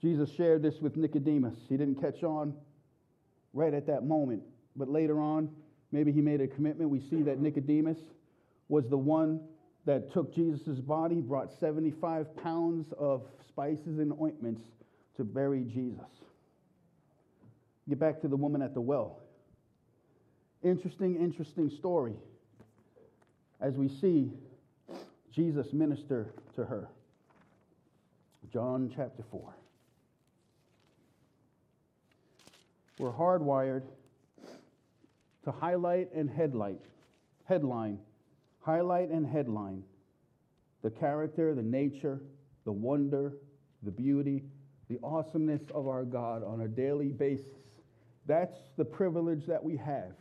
Jesus 0.00 0.30
shared 0.32 0.62
this 0.62 0.80
with 0.80 0.96
Nicodemus. 0.96 1.54
He 1.68 1.76
didn't 1.76 2.00
catch 2.00 2.24
on 2.24 2.54
right 3.54 3.72
at 3.72 3.86
that 3.86 4.04
moment, 4.04 4.42
but 4.74 4.88
later 4.88 5.20
on, 5.20 5.48
maybe 5.92 6.10
he 6.10 6.20
made 6.20 6.40
a 6.40 6.48
commitment. 6.48 6.90
We 6.90 7.00
see 7.00 7.22
that 7.22 7.38
Nicodemus 7.40 7.98
was 8.68 8.88
the 8.88 8.98
one 8.98 9.40
that 9.84 10.12
took 10.12 10.34
Jesus' 10.34 10.80
body, 10.80 11.20
brought 11.20 11.52
75 11.52 12.36
pounds 12.36 12.92
of 12.98 13.22
spices 13.48 13.98
and 13.98 14.12
ointments 14.20 14.62
to 15.16 15.24
bury 15.24 15.62
Jesus. 15.62 16.00
Get 17.88 17.98
back 17.98 18.20
to 18.22 18.28
the 18.28 18.36
woman 18.36 18.62
at 18.62 18.74
the 18.74 18.80
well. 18.80 19.20
Interesting, 20.62 21.16
interesting 21.16 21.70
story 21.70 22.14
as 23.60 23.74
we 23.74 23.88
see 23.88 24.32
Jesus 25.32 25.72
minister 25.72 26.32
to 26.54 26.64
her. 26.64 26.88
John 28.52 28.92
chapter 28.94 29.24
4. 29.30 29.54
We're 32.98 33.12
hardwired 33.12 33.84
to 35.44 35.50
highlight 35.50 36.12
and 36.14 36.28
headlight, 36.28 36.82
headline 37.44 37.98
highlight 38.62 39.10
and 39.10 39.26
headline 39.26 39.82
the 40.82 40.90
character, 40.90 41.54
the 41.54 41.62
nature, 41.62 42.20
the 42.64 42.72
wonder, 42.72 43.34
the 43.82 43.90
beauty, 43.90 44.44
the 44.88 44.98
awesomeness 45.02 45.62
of 45.74 45.86
our 45.86 46.04
God 46.04 46.42
on 46.42 46.62
a 46.62 46.68
daily 46.68 47.08
basis. 47.08 47.46
That's 48.26 48.56
the 48.76 48.84
privilege 48.84 49.46
that 49.46 49.62
we 49.62 49.76
have 49.76 50.12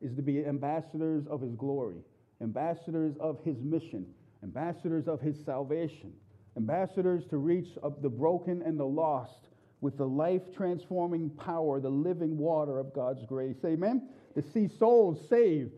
is 0.00 0.14
to 0.16 0.22
be 0.22 0.44
ambassadors 0.44 1.26
of 1.28 1.40
his 1.40 1.54
glory, 1.54 2.02
ambassadors 2.40 3.16
of 3.20 3.38
his 3.44 3.56
mission, 3.62 4.06
ambassadors 4.42 5.06
of 5.06 5.20
his 5.20 5.36
salvation, 5.44 6.12
ambassadors 6.56 7.24
to 7.30 7.38
reach 7.38 7.68
up 7.82 8.02
the 8.02 8.08
broken 8.08 8.62
and 8.62 8.78
the 8.78 8.84
lost 8.84 9.48
with 9.80 9.96
the 9.96 10.06
life 10.06 10.42
transforming 10.54 11.30
power, 11.30 11.80
the 11.80 11.90
living 11.90 12.38
water 12.38 12.78
of 12.78 12.92
God's 12.94 13.24
grace. 13.26 13.56
Amen. 13.64 14.08
To 14.34 14.42
see 14.52 14.68
souls 14.78 15.18
saved 15.28 15.72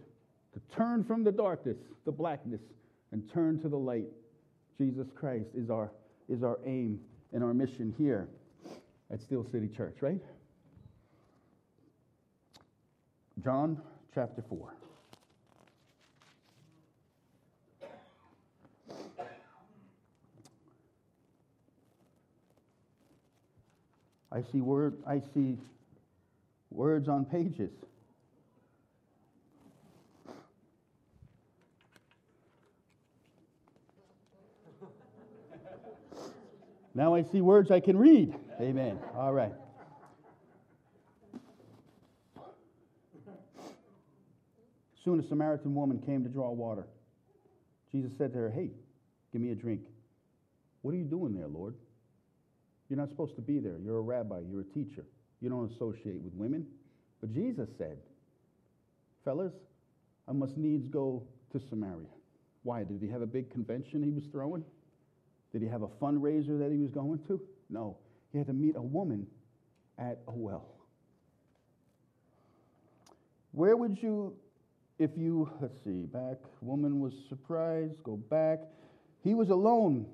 to 0.53 0.61
turn 0.77 1.05
from 1.05 1.25
the 1.25 1.33
darkness, 1.33 1.77
the 2.05 2.13
blackness, 2.13 2.61
and 3.13 3.29
turn 3.33 3.61
to 3.61 3.69
the 3.69 3.79
light. 3.79 4.09
Jesus 4.79 5.09
Christ 5.15 5.49
is 5.55 5.71
our, 5.71 5.91
is 6.29 6.43
our 6.43 6.59
aim 6.67 7.01
and 7.33 7.43
our 7.43 7.55
mission 7.55 7.95
here 7.97 8.29
at 9.11 9.21
Steel 9.21 9.47
City 9.51 9.69
Church, 9.69 9.97
right? 10.01 10.21
John 13.43 13.81
chapter 14.15 14.43
4. 14.49 14.75
I 24.35 24.43
see 24.51 24.61
word 24.61 24.97
I 25.07 25.23
see 25.33 25.57
words 26.71 27.09
on 27.09 27.25
pages. 27.25 27.71
Now 36.97 37.15
I 37.15 37.23
see 37.23 37.41
words 37.41 37.71
I 37.71 37.81
can 37.81 37.97
read. 37.97 38.35
Amen. 38.61 38.99
All 39.17 39.33
right. 39.33 39.53
Soon 45.05 45.21
a 45.21 45.23
Samaritan 45.23 45.75
woman 45.75 45.99
came 45.99 46.23
to 46.25 46.31
draw 46.31 46.51
water. 46.51 46.87
Jesus 47.93 48.13
said 48.17 48.33
to 48.33 48.39
her, 48.39 48.51
Hey, 48.51 48.71
give 49.33 49.43
me 49.43 49.51
a 49.51 49.55
drink. 49.55 49.83
What 50.83 50.95
are 50.95 50.97
you 50.97 51.05
doing 51.05 51.35
there, 51.35 51.49
Lord? 51.49 51.75
You're 52.89 52.99
not 52.99 53.09
supposed 53.09 53.37
to 53.37 53.43
be 53.43 53.59
there. 53.59 53.79
You're 53.83 53.99
a 53.99 54.03
rabbi, 54.03 54.41
you're 54.51 54.61
a 54.61 54.65
teacher. 54.65 55.05
You 55.41 55.49
don't 55.49 55.71
associate 55.73 56.21
with 56.21 56.35
women. 56.35 56.67
But 57.21 57.33
Jesus 57.33 57.69
said, 57.79 57.99
Fellas, 59.25 59.53
I 60.29 60.33
must 60.33 60.57
needs 60.57 60.89
go 60.89 61.23
to 61.53 61.61
Samaria. 61.69 62.09
Why? 62.63 62.85
Did 62.85 63.01
he 63.01 63.09
have 63.09 63.23
a 63.23 63.27
big 63.27 63.51
convention 63.51 64.03
he 64.03 64.11
was 64.11 64.25
throwing? 64.31 64.65
Did 65.53 65.63
he 65.63 65.69
have 65.69 65.83
a 65.83 65.89
fundraiser 65.89 66.59
that 66.59 66.71
he 66.73 66.79
was 66.79 66.91
going 66.91 67.21
to? 67.29 67.41
No. 67.71 67.97
He 68.33 68.39
had 68.39 68.47
to 68.49 68.53
meet 68.53 68.77
a 68.77 68.83
woman 68.83 69.27
at 69.99 70.19
a 70.27 70.33
well. 70.33 70.67
Where 73.53 73.77
would 73.77 74.03
you, 74.03 74.35
if 74.99 75.11
you, 75.17 75.49
let's 75.61 75.77
see, 75.85 76.07
back, 76.07 76.39
woman 76.61 76.99
was 76.99 77.13
surprised, 77.29 78.03
go 78.03 78.17
back. 78.17 78.61
He 79.23 79.35
was 79.35 79.51
alone 79.51 80.07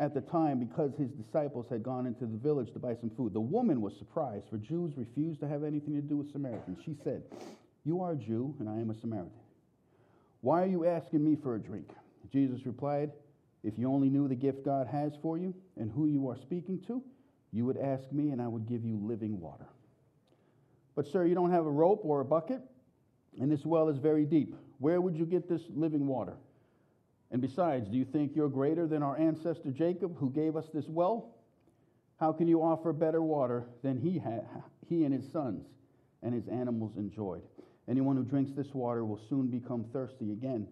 at 0.00 0.14
the 0.14 0.20
time 0.20 0.58
because 0.58 0.92
his 0.96 1.10
disciples 1.10 1.66
had 1.68 1.82
gone 1.82 2.06
into 2.06 2.24
the 2.24 2.36
village 2.36 2.72
to 2.72 2.78
buy 2.78 2.94
some 2.94 3.10
food. 3.10 3.32
The 3.32 3.40
woman 3.40 3.80
was 3.80 3.96
surprised, 3.96 4.44
for 4.48 4.58
Jews 4.58 4.92
refused 4.96 5.40
to 5.40 5.48
have 5.48 5.64
anything 5.64 5.94
to 5.94 6.00
do 6.00 6.16
with 6.16 6.30
Samaritans. 6.30 6.78
She 6.84 6.96
said, 7.02 7.22
You 7.84 8.00
are 8.00 8.12
a 8.12 8.16
Jew, 8.16 8.54
and 8.60 8.68
I 8.68 8.74
am 8.74 8.90
a 8.90 8.94
Samaritan. 8.94 9.32
Why 10.40 10.62
are 10.62 10.66
you 10.66 10.86
asking 10.86 11.24
me 11.24 11.36
for 11.36 11.56
a 11.56 11.58
drink? 11.58 11.88
Jesus 12.32 12.64
replied, 12.64 13.10
If 13.64 13.76
you 13.76 13.90
only 13.90 14.08
knew 14.08 14.28
the 14.28 14.36
gift 14.36 14.64
God 14.64 14.86
has 14.86 15.14
for 15.20 15.36
you 15.36 15.52
and 15.76 15.90
who 15.90 16.06
you 16.06 16.28
are 16.28 16.36
speaking 16.36 16.80
to, 16.86 17.02
you 17.52 17.64
would 17.64 17.78
ask 17.78 18.12
me, 18.12 18.30
and 18.30 18.40
I 18.40 18.46
would 18.46 18.68
give 18.68 18.84
you 18.84 19.00
living 19.02 19.40
water. 19.40 19.66
But, 20.94 21.08
sir, 21.08 21.24
you 21.24 21.34
don't 21.34 21.50
have 21.50 21.66
a 21.66 21.70
rope 21.70 22.02
or 22.04 22.20
a 22.20 22.24
bucket, 22.24 22.60
and 23.40 23.50
this 23.50 23.64
well 23.64 23.88
is 23.88 23.98
very 23.98 24.24
deep. 24.24 24.54
Where 24.78 25.00
would 25.00 25.16
you 25.16 25.26
get 25.26 25.48
this 25.48 25.62
living 25.74 26.06
water? 26.06 26.34
And 27.30 27.42
besides, 27.42 27.88
do 27.88 27.96
you 27.96 28.04
think 28.04 28.34
you're 28.34 28.48
greater 28.48 28.86
than 28.86 29.02
our 29.02 29.18
ancestor 29.18 29.70
Jacob, 29.70 30.16
who 30.18 30.30
gave 30.30 30.56
us 30.56 30.66
this 30.72 30.86
well? 30.88 31.34
How 32.18 32.32
can 32.32 32.48
you 32.48 32.62
offer 32.62 32.92
better 32.92 33.22
water 33.22 33.66
than 33.82 33.98
he, 33.98 34.18
had, 34.18 34.46
he 34.88 35.04
and 35.04 35.14
his 35.14 35.30
sons 35.30 35.66
and 36.22 36.34
his 36.34 36.48
animals 36.48 36.96
enjoyed? 36.96 37.42
Anyone 37.86 38.16
who 38.16 38.24
drinks 38.24 38.52
this 38.52 38.74
water 38.74 39.04
will 39.04 39.20
soon 39.28 39.48
become 39.48 39.84
thirsty 39.92 40.32
again. 40.32 40.66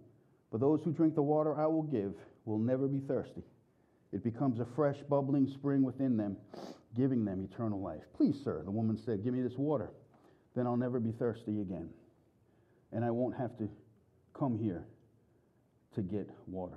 But 0.50 0.60
those 0.60 0.82
who 0.82 0.92
drink 0.92 1.14
the 1.14 1.22
water 1.22 1.58
I 1.58 1.66
will 1.66 1.82
give 1.82 2.14
will 2.46 2.58
never 2.58 2.88
be 2.88 3.00
thirsty. 3.00 3.42
It 4.12 4.24
becomes 4.24 4.60
a 4.60 4.66
fresh, 4.74 4.96
bubbling 5.08 5.48
spring 5.48 5.82
within 5.82 6.16
them, 6.16 6.36
giving 6.96 7.24
them 7.24 7.46
eternal 7.52 7.80
life. 7.80 8.02
Please, 8.16 8.40
sir, 8.42 8.62
the 8.64 8.70
woman 8.70 8.98
said, 9.04 9.22
give 9.22 9.34
me 9.34 9.42
this 9.42 9.58
water. 9.58 9.90
Then 10.54 10.66
I'll 10.66 10.76
never 10.76 11.00
be 11.00 11.12
thirsty 11.12 11.60
again. 11.60 11.90
And 12.92 13.04
I 13.04 13.10
won't 13.10 13.36
have 13.36 13.56
to 13.58 13.68
come 14.32 14.58
here 14.58 14.86
to 15.96 16.02
get 16.02 16.30
water. 16.46 16.76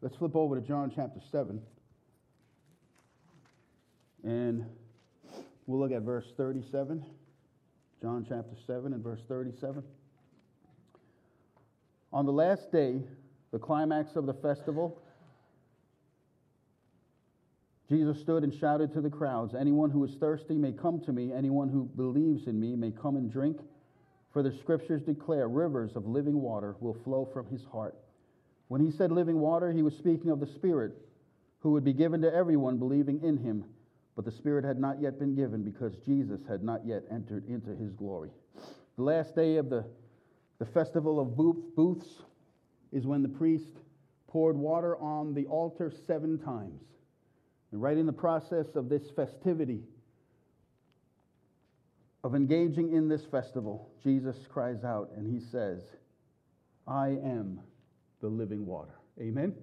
Let's 0.00 0.16
flip 0.16 0.34
over 0.34 0.58
to 0.58 0.66
John 0.66 0.90
chapter 0.94 1.20
7. 1.30 1.60
And 4.24 4.64
we'll 5.66 5.78
look 5.78 5.92
at 5.92 6.02
verse 6.02 6.24
37. 6.36 7.04
John 8.00 8.24
chapter 8.28 8.56
7 8.66 8.94
and 8.94 9.04
verse 9.04 9.20
37. 9.28 9.82
On 12.12 12.26
the 12.26 12.32
last 12.32 12.72
day, 12.72 13.02
the 13.52 13.58
climax 13.58 14.16
of 14.16 14.24
the 14.24 14.34
festival, 14.34 14.98
Jesus 17.90 18.18
stood 18.18 18.44
and 18.44 18.54
shouted 18.54 18.94
to 18.94 19.02
the 19.02 19.10
crowds 19.10 19.54
Anyone 19.54 19.90
who 19.90 20.02
is 20.04 20.14
thirsty 20.14 20.54
may 20.54 20.72
come 20.72 21.00
to 21.02 21.12
me. 21.12 21.34
Anyone 21.34 21.68
who 21.68 21.84
believes 21.84 22.46
in 22.46 22.58
me 22.58 22.76
may 22.76 22.90
come 22.90 23.16
and 23.16 23.30
drink. 23.30 23.60
For 24.32 24.42
the 24.42 24.52
scriptures 24.52 25.02
declare 25.02 25.48
rivers 25.48 25.94
of 25.94 26.06
living 26.06 26.40
water 26.40 26.76
will 26.80 26.94
flow 26.94 27.28
from 27.32 27.46
his 27.46 27.64
heart. 27.64 27.94
When 28.68 28.80
he 28.80 28.90
said 28.90 29.12
living 29.12 29.38
water, 29.38 29.70
he 29.70 29.82
was 29.82 29.94
speaking 29.94 30.30
of 30.30 30.40
the 30.40 30.46
Spirit 30.46 30.92
who 31.60 31.72
would 31.72 31.84
be 31.84 31.92
given 31.92 32.22
to 32.22 32.34
everyone 32.34 32.78
believing 32.78 33.22
in 33.22 33.36
him. 33.36 33.64
But 34.16 34.24
the 34.24 34.32
Spirit 34.32 34.64
had 34.64 34.78
not 34.78 35.00
yet 35.00 35.18
been 35.18 35.34
given 35.34 35.62
because 35.62 35.96
Jesus 35.98 36.40
had 36.48 36.62
not 36.62 36.84
yet 36.86 37.02
entered 37.10 37.46
into 37.48 37.74
his 37.76 37.92
glory. 37.92 38.30
The 38.96 39.02
last 39.02 39.36
day 39.36 39.56
of 39.56 39.68
the, 39.68 39.84
the 40.58 40.66
festival 40.66 41.20
of 41.20 41.36
booths 41.36 42.22
is 42.90 43.06
when 43.06 43.22
the 43.22 43.28
priest 43.28 43.70
poured 44.28 44.56
water 44.56 44.96
on 44.96 45.34
the 45.34 45.46
altar 45.46 45.92
seven 46.06 46.38
times. 46.38 46.82
And 47.70 47.80
right 47.80 47.96
in 47.96 48.06
the 48.06 48.12
process 48.12 48.74
of 48.74 48.88
this 48.88 49.10
festivity, 49.10 49.82
of 52.24 52.34
engaging 52.34 52.92
in 52.92 53.08
this 53.08 53.24
festival, 53.24 53.90
Jesus 54.02 54.36
cries 54.48 54.84
out 54.84 55.10
and 55.16 55.26
he 55.26 55.40
says, 55.40 55.80
I 56.86 57.08
am 57.08 57.60
the 58.20 58.28
living 58.28 58.64
water. 58.64 58.94
Amen? 59.20 59.54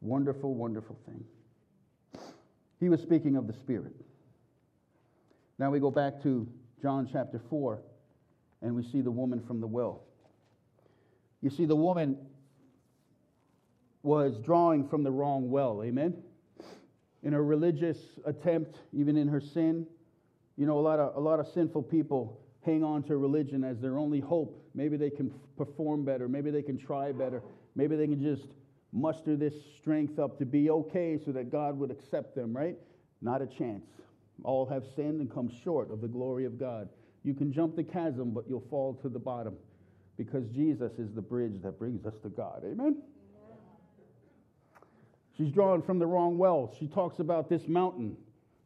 Wonderful, 0.00 0.54
wonderful 0.54 0.98
thing. 1.06 1.24
He 2.78 2.88
was 2.88 3.00
speaking 3.00 3.36
of 3.36 3.46
the 3.46 3.52
Spirit. 3.52 3.94
Now 5.58 5.70
we 5.70 5.80
go 5.80 5.90
back 5.90 6.22
to 6.22 6.46
John 6.82 7.08
chapter 7.10 7.40
4 7.50 7.80
and 8.62 8.74
we 8.74 8.82
see 8.82 9.00
the 9.00 9.10
woman 9.10 9.40
from 9.46 9.60
the 9.60 9.66
well. 9.66 10.02
You 11.40 11.50
see, 11.50 11.64
the 11.66 11.76
woman 11.76 12.16
was 14.02 14.38
drawing 14.38 14.86
from 14.88 15.02
the 15.02 15.10
wrong 15.10 15.50
well. 15.50 15.82
Amen? 15.82 16.22
In 17.22 17.32
her 17.32 17.42
religious 17.42 17.98
attempt, 18.24 18.78
even 18.92 19.16
in 19.16 19.28
her 19.28 19.40
sin, 19.40 19.86
you 20.56 20.66
know, 20.66 20.78
a 20.78 20.80
lot 20.80 20.98
of, 20.98 21.16
a 21.16 21.20
lot 21.20 21.40
of 21.40 21.48
sinful 21.48 21.82
people 21.82 22.40
hang 22.64 22.82
on 22.82 23.02
to 23.04 23.16
religion 23.16 23.64
as 23.64 23.80
their 23.80 23.98
only 23.98 24.20
hope. 24.20 24.62
Maybe 24.74 24.96
they 24.96 25.10
can 25.10 25.32
perform 25.56 26.04
better. 26.04 26.28
Maybe 26.28 26.50
they 26.50 26.62
can 26.62 26.78
try 26.78 27.12
better. 27.12 27.42
Maybe 27.74 27.96
they 27.96 28.06
can 28.06 28.22
just 28.22 28.48
muster 28.92 29.36
this 29.36 29.54
strength 29.80 30.18
up 30.18 30.38
to 30.38 30.46
be 30.46 30.70
okay 30.70 31.18
so 31.24 31.32
that 31.32 31.50
God 31.50 31.78
would 31.78 31.90
accept 31.90 32.34
them, 32.34 32.56
right? 32.56 32.76
Not 33.20 33.42
a 33.42 33.46
chance. 33.46 33.84
All 34.42 34.66
have 34.66 34.84
sinned 34.96 35.20
and 35.20 35.32
come 35.32 35.50
short 35.62 35.90
of 35.90 36.00
the 36.00 36.08
glory 36.08 36.44
of 36.44 36.58
God. 36.58 36.88
You 37.24 37.34
can 37.34 37.52
jump 37.52 37.76
the 37.76 37.82
chasm, 37.82 38.30
but 38.30 38.44
you'll 38.48 38.66
fall 38.70 38.94
to 39.02 39.08
the 39.08 39.18
bottom 39.18 39.56
because 40.16 40.46
Jesus 40.48 40.92
is 40.98 41.12
the 41.14 41.22
bridge 41.22 41.62
that 41.62 41.78
brings 41.78 42.04
us 42.06 42.14
to 42.22 42.28
God. 42.28 42.62
Amen? 42.64 43.02
She's 45.36 45.50
drawn 45.50 45.82
from 45.82 45.98
the 45.98 46.06
wrong 46.06 46.38
well. 46.38 46.72
She 46.78 46.86
talks 46.86 47.18
about 47.18 47.48
this 47.48 47.66
mountain. 47.66 48.16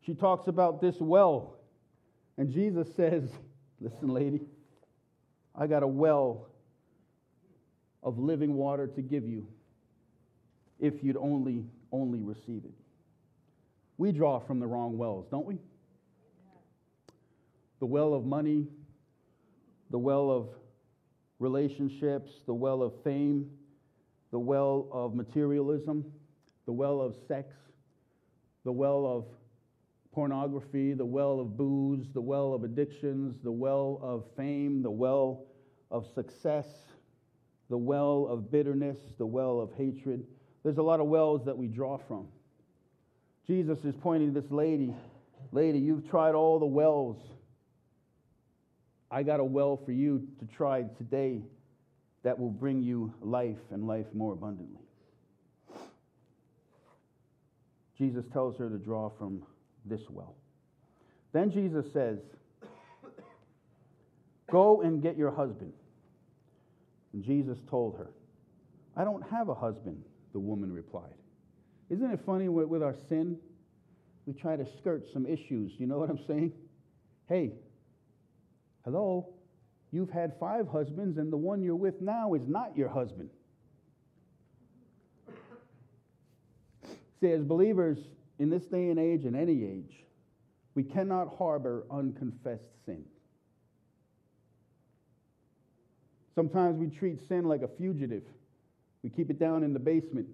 She 0.04 0.14
talks 0.14 0.48
about 0.48 0.82
this 0.82 0.96
well. 1.00 1.57
And 2.38 2.50
Jesus 2.50 2.88
says, 2.94 3.24
Listen, 3.80 4.08
lady, 4.08 4.40
I 5.54 5.66
got 5.66 5.82
a 5.82 5.86
well 5.86 6.48
of 8.02 8.18
living 8.18 8.54
water 8.54 8.86
to 8.86 9.02
give 9.02 9.28
you 9.28 9.46
if 10.80 11.02
you'd 11.02 11.16
only 11.16 11.64
only 11.92 12.22
receive 12.22 12.64
it. 12.64 12.74
We 13.96 14.12
draw 14.12 14.38
from 14.38 14.60
the 14.60 14.66
wrong 14.66 14.96
wells, 14.96 15.26
don't 15.30 15.46
we? 15.46 15.58
The 17.80 17.86
well 17.86 18.14
of 18.14 18.24
money, 18.24 18.66
the 19.90 19.98
well 19.98 20.30
of 20.30 20.48
relationships, 21.38 22.30
the 22.46 22.54
well 22.54 22.82
of 22.82 22.92
fame, 23.02 23.50
the 24.30 24.38
well 24.38 24.88
of 24.92 25.14
materialism, 25.14 26.04
the 26.66 26.72
well 26.72 27.00
of 27.00 27.16
sex, 27.26 27.54
the 28.64 28.72
well 28.72 29.06
of 29.06 29.24
pornography, 30.12 30.92
the 30.94 31.04
well 31.04 31.40
of 31.40 31.56
booze, 31.56 32.06
the 32.14 32.20
well 32.20 32.54
of 32.54 32.64
addictions, 32.64 33.36
the 33.42 33.52
well 33.52 33.98
of 34.02 34.24
fame, 34.36 34.82
the 34.82 34.90
well 34.90 35.44
of 35.90 36.06
success, 36.14 36.66
the 37.70 37.78
well 37.78 38.26
of 38.28 38.50
bitterness, 38.50 38.98
the 39.18 39.26
well 39.26 39.60
of 39.60 39.72
hatred. 39.76 40.26
There's 40.64 40.78
a 40.78 40.82
lot 40.82 41.00
of 41.00 41.06
wells 41.06 41.44
that 41.44 41.56
we 41.56 41.66
draw 41.66 41.98
from. 41.98 42.28
Jesus 43.46 43.78
is 43.84 43.94
pointing 44.00 44.34
to 44.34 44.40
this 44.40 44.50
lady, 44.50 44.94
lady, 45.52 45.78
you've 45.78 46.08
tried 46.10 46.34
all 46.34 46.58
the 46.58 46.66
wells. 46.66 47.16
I 49.10 49.22
got 49.22 49.40
a 49.40 49.44
well 49.44 49.76
for 49.76 49.92
you 49.92 50.28
to 50.40 50.46
try 50.46 50.82
today 50.98 51.42
that 52.22 52.38
will 52.38 52.50
bring 52.50 52.82
you 52.82 53.14
life 53.22 53.56
and 53.70 53.86
life 53.86 54.06
more 54.12 54.32
abundantly. 54.34 54.80
Jesus 57.96 58.24
tells 58.32 58.58
her 58.58 58.68
to 58.68 58.76
draw 58.76 59.10
from 59.18 59.42
this 59.88 60.02
well. 60.08 60.34
Then 61.32 61.50
Jesus 61.50 61.92
says, 61.92 62.18
Go 64.50 64.80
and 64.80 65.02
get 65.02 65.16
your 65.16 65.30
husband. 65.30 65.72
And 67.12 67.22
Jesus 67.22 67.58
told 67.68 67.96
her, 67.96 68.10
I 68.96 69.04
don't 69.04 69.22
have 69.30 69.48
a 69.48 69.54
husband, 69.54 70.02
the 70.32 70.38
woman 70.38 70.72
replied. 70.72 71.14
Isn't 71.90 72.10
it 72.10 72.20
funny 72.26 72.48
with 72.48 72.82
our 72.82 72.94
sin? 73.08 73.38
We 74.26 74.34
try 74.34 74.56
to 74.56 74.66
skirt 74.78 75.04
some 75.12 75.26
issues. 75.26 75.72
You 75.78 75.86
know 75.86 75.98
what 75.98 76.10
I'm 76.10 76.20
saying? 76.26 76.52
Hey, 77.28 77.52
hello, 78.84 79.28
you've 79.90 80.10
had 80.10 80.32
five 80.38 80.66
husbands, 80.68 81.18
and 81.18 81.32
the 81.32 81.36
one 81.36 81.62
you're 81.62 81.76
with 81.76 82.00
now 82.00 82.34
is 82.34 82.42
not 82.46 82.76
your 82.76 82.88
husband. 82.88 83.30
See, 87.20 87.32
as 87.32 87.42
believers, 87.42 87.98
in 88.38 88.50
this 88.50 88.64
day 88.66 88.90
and 88.90 88.98
age, 88.98 89.24
in 89.24 89.34
any 89.34 89.64
age, 89.64 90.04
we 90.74 90.82
cannot 90.84 91.36
harbor 91.38 91.84
unconfessed 91.90 92.84
sin. 92.86 93.04
Sometimes 96.34 96.78
we 96.78 96.86
treat 96.86 97.18
sin 97.28 97.44
like 97.44 97.62
a 97.62 97.68
fugitive. 97.68 98.22
We 99.02 99.10
keep 99.10 99.28
it 99.28 99.40
down 99.40 99.64
in 99.64 99.72
the 99.72 99.80
basement. 99.80 100.28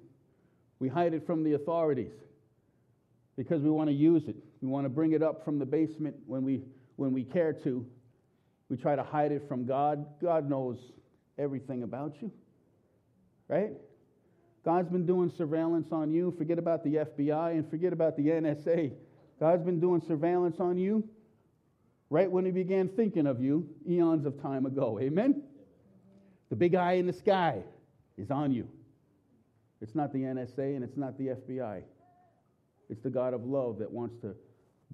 We 0.79 0.89
hide 0.89 1.15
it 1.15 1.27
from 1.27 1.45
the 1.45 1.55
authorities 1.55 2.13
because 3.37 3.63
we 3.63 3.71
want 3.71 3.89
to 3.89 3.95
use 3.95 4.25
it. 4.29 4.37
We 4.61 4.69
want 4.69 4.85
to 4.85 4.91
bring 4.91 5.13
it 5.13 5.23
up 5.23 5.45
from 5.45 5.59
the 5.59 5.65
basement 5.65 6.17
when 6.27 6.45
we, 6.45 6.63
when 6.97 7.13
we 7.13 7.25
care 7.25 7.55
to. 7.65 7.87
We 8.69 8.77
try 8.77 8.97
to 8.97 9.03
hide 9.03 9.33
it 9.33 9.49
from 9.49 9.65
God. 9.65 10.05
God 10.21 10.49
knows 10.49 10.79
everything 11.39 11.83
about 11.83 12.21
you, 12.21 12.31
right? 13.49 13.73
God's 14.65 14.89
been 14.89 15.05
doing 15.05 15.31
surveillance 15.37 15.89
on 15.93 16.11
you. 16.11 16.35
Forget 16.39 16.59
about 16.59 16.83
the 16.85 16.95
FBI 16.95 17.53
and 17.53 17.69
forget 17.69 17.93
about 17.93 18.17
the 18.17 18.29
NSA. 18.29 18.93
God's 19.39 19.63
been 19.63 19.81
doing 19.81 20.01
surveillance 20.07 20.59
on 20.59 20.79
you 20.79 21.07
right 22.09 22.31
when 22.31 22.45
He 22.47 22.51
began 22.51 22.89
thinking 22.89 23.27
of 23.27 23.43
you 23.43 23.69
eons 23.89 24.25
of 24.25 24.41
time 24.41 24.65
ago. 24.65 24.99
Amen? 25.01 25.43
The 26.49 26.57
big 26.57 26.75
eye 26.75 26.95
in 26.95 27.07
the 27.07 27.13
sky. 27.13 27.63
is 28.17 28.31
on 28.31 28.53
you. 28.53 28.69
It's 29.83 29.95
not 29.95 30.13
the 30.13 30.21
NSA 30.21 30.77
and 30.77 30.83
it's 30.83 30.97
not 30.97 31.19
the 31.19 31.29
FBI. 31.29 31.83
It's 32.89 33.03
the 33.03 33.11
God 33.11 33.35
of 33.35 33.45
love 33.45 33.79
that 33.81 33.91
wants 33.91 34.17
to 34.23 34.35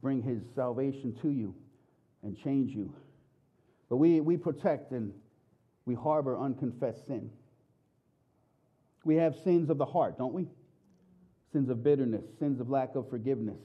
bring 0.00 0.22
his 0.22 0.42
salvation 0.54 1.16
to 1.22 1.30
you 1.30 1.54
and 2.22 2.36
change 2.36 2.72
you. 2.72 2.92
But 3.88 3.96
we, 3.96 4.20
we 4.20 4.36
protect 4.36 4.92
and 4.92 5.12
we 5.84 5.94
harbor 5.94 6.38
unconfessed 6.38 7.06
sin. 7.06 7.30
We 9.04 9.16
have 9.16 9.34
sins 9.42 9.70
of 9.70 9.78
the 9.78 9.86
heart, 9.86 10.18
don't 10.18 10.34
we? 10.34 10.46
Sins 11.52 11.68
of 11.68 11.82
bitterness, 11.82 12.24
sins 12.38 12.60
of 12.60 12.70
lack 12.70 12.94
of 12.94 13.08
forgiveness, 13.08 13.60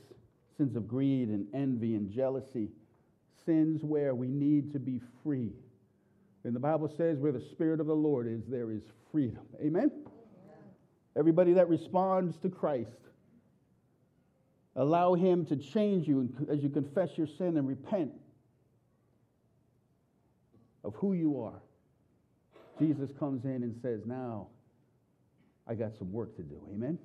sins 0.58 0.76
of 0.76 0.88
greed 0.88 1.30
and 1.30 1.48
envy 1.54 1.96
and 1.96 2.10
jealousy, 2.10 2.70
sins 3.46 3.84
where 3.84 4.16
we 4.16 4.28
need 4.28 4.72
to 4.74 4.80
be 4.80 5.02
free. 5.24 5.52
And 6.44 6.56
the 6.56 6.60
Bible 6.60 6.88
says, 6.88 7.20
where 7.20 7.32
the 7.32 7.42
Spirit 7.42 7.80
of 7.80 7.88
the 7.88 7.96
Lord 7.96 8.28
is, 8.28 8.42
there 8.48 8.72
is 8.72 8.82
freedom. 9.12 9.44
Amen? 9.62 9.92
Everybody 11.18 11.54
that 11.54 11.70
responds 11.70 12.38
to 12.40 12.50
Christ, 12.50 12.90
allow 14.76 15.14
Him 15.14 15.46
to 15.48 15.56
change 15.56 16.08
you 16.08 16.30
as 16.50 16.62
you 16.62 16.70
confess 16.70 17.18
your 17.18 17.28
sin 17.28 17.58
and 17.58 17.68
repent 17.68 18.12
of 20.84 20.94
who 20.96 21.14
you 21.14 21.42
are. 21.42 21.62
Jesus 22.80 23.10
comes 23.18 23.46
in 23.46 23.64
and 23.64 23.76
says, 23.82 24.02
Now 24.06 24.48
I 25.68 25.74
got 25.74 25.96
some 25.98 26.12
work 26.12 26.36
to 26.36 26.44
do. 26.44 26.62
Amen? 26.74 27.00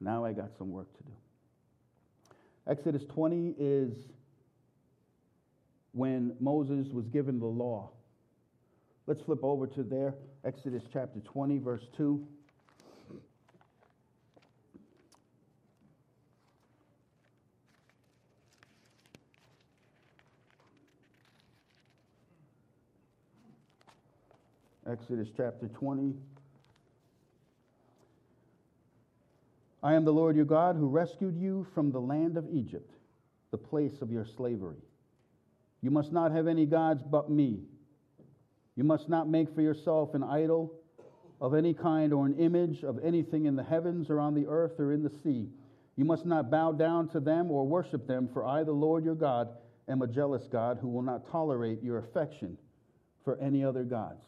Now 0.00 0.24
I 0.24 0.32
got 0.32 0.50
some 0.56 0.70
work 0.70 0.90
to 0.96 1.02
do. 1.04 1.12
Exodus 2.66 3.04
20 3.04 3.54
is 3.58 3.92
when 5.92 6.34
Moses 6.40 6.88
was 6.92 7.06
given 7.08 7.38
the 7.38 7.46
law. 7.46 7.90
Let's 9.06 9.20
flip 9.20 9.40
over 9.42 9.66
to 9.66 9.82
there. 9.82 10.14
Exodus 10.44 10.84
chapter 10.92 11.20
20, 11.20 11.58
verse 11.58 11.86
2. 11.96 12.26
Exodus 24.86 25.28
chapter 25.36 25.68
20. 25.68 26.14
I 29.82 29.94
am 29.94 30.04
the 30.04 30.12
Lord 30.12 30.36
your 30.36 30.44
God 30.44 30.76
who 30.76 30.88
rescued 30.88 31.36
you 31.36 31.66
from 31.74 31.90
the 31.90 32.00
land 32.00 32.36
of 32.36 32.46
Egypt, 32.52 32.92
the 33.50 33.58
place 33.58 34.02
of 34.02 34.12
your 34.12 34.24
slavery. 34.24 34.82
You 35.80 35.90
must 35.90 36.12
not 36.12 36.32
have 36.32 36.46
any 36.46 36.66
gods 36.66 37.02
but 37.02 37.30
me. 37.30 37.60
You 38.76 38.84
must 38.84 39.08
not 39.08 39.28
make 39.28 39.54
for 39.54 39.62
yourself 39.62 40.14
an 40.14 40.22
idol 40.22 40.74
of 41.40 41.54
any 41.54 41.72
kind 41.72 42.12
or 42.12 42.26
an 42.26 42.38
image 42.38 42.84
of 42.84 42.98
anything 43.02 43.46
in 43.46 43.56
the 43.56 43.64
heavens 43.64 44.10
or 44.10 44.20
on 44.20 44.34
the 44.34 44.46
earth 44.46 44.78
or 44.78 44.92
in 44.92 45.02
the 45.02 45.12
sea. 45.22 45.48
You 45.96 46.04
must 46.04 46.26
not 46.26 46.50
bow 46.50 46.72
down 46.72 47.08
to 47.08 47.20
them 47.20 47.50
or 47.50 47.66
worship 47.66 48.06
them, 48.06 48.28
for 48.32 48.44
I, 48.46 48.62
the 48.62 48.72
Lord 48.72 49.04
your 49.04 49.14
God, 49.14 49.48
am 49.88 50.02
a 50.02 50.06
jealous 50.06 50.46
God 50.46 50.78
who 50.80 50.88
will 50.88 51.02
not 51.02 51.30
tolerate 51.30 51.82
your 51.82 51.98
affection 51.98 52.56
for 53.24 53.38
any 53.38 53.64
other 53.64 53.84
gods. 53.84 54.24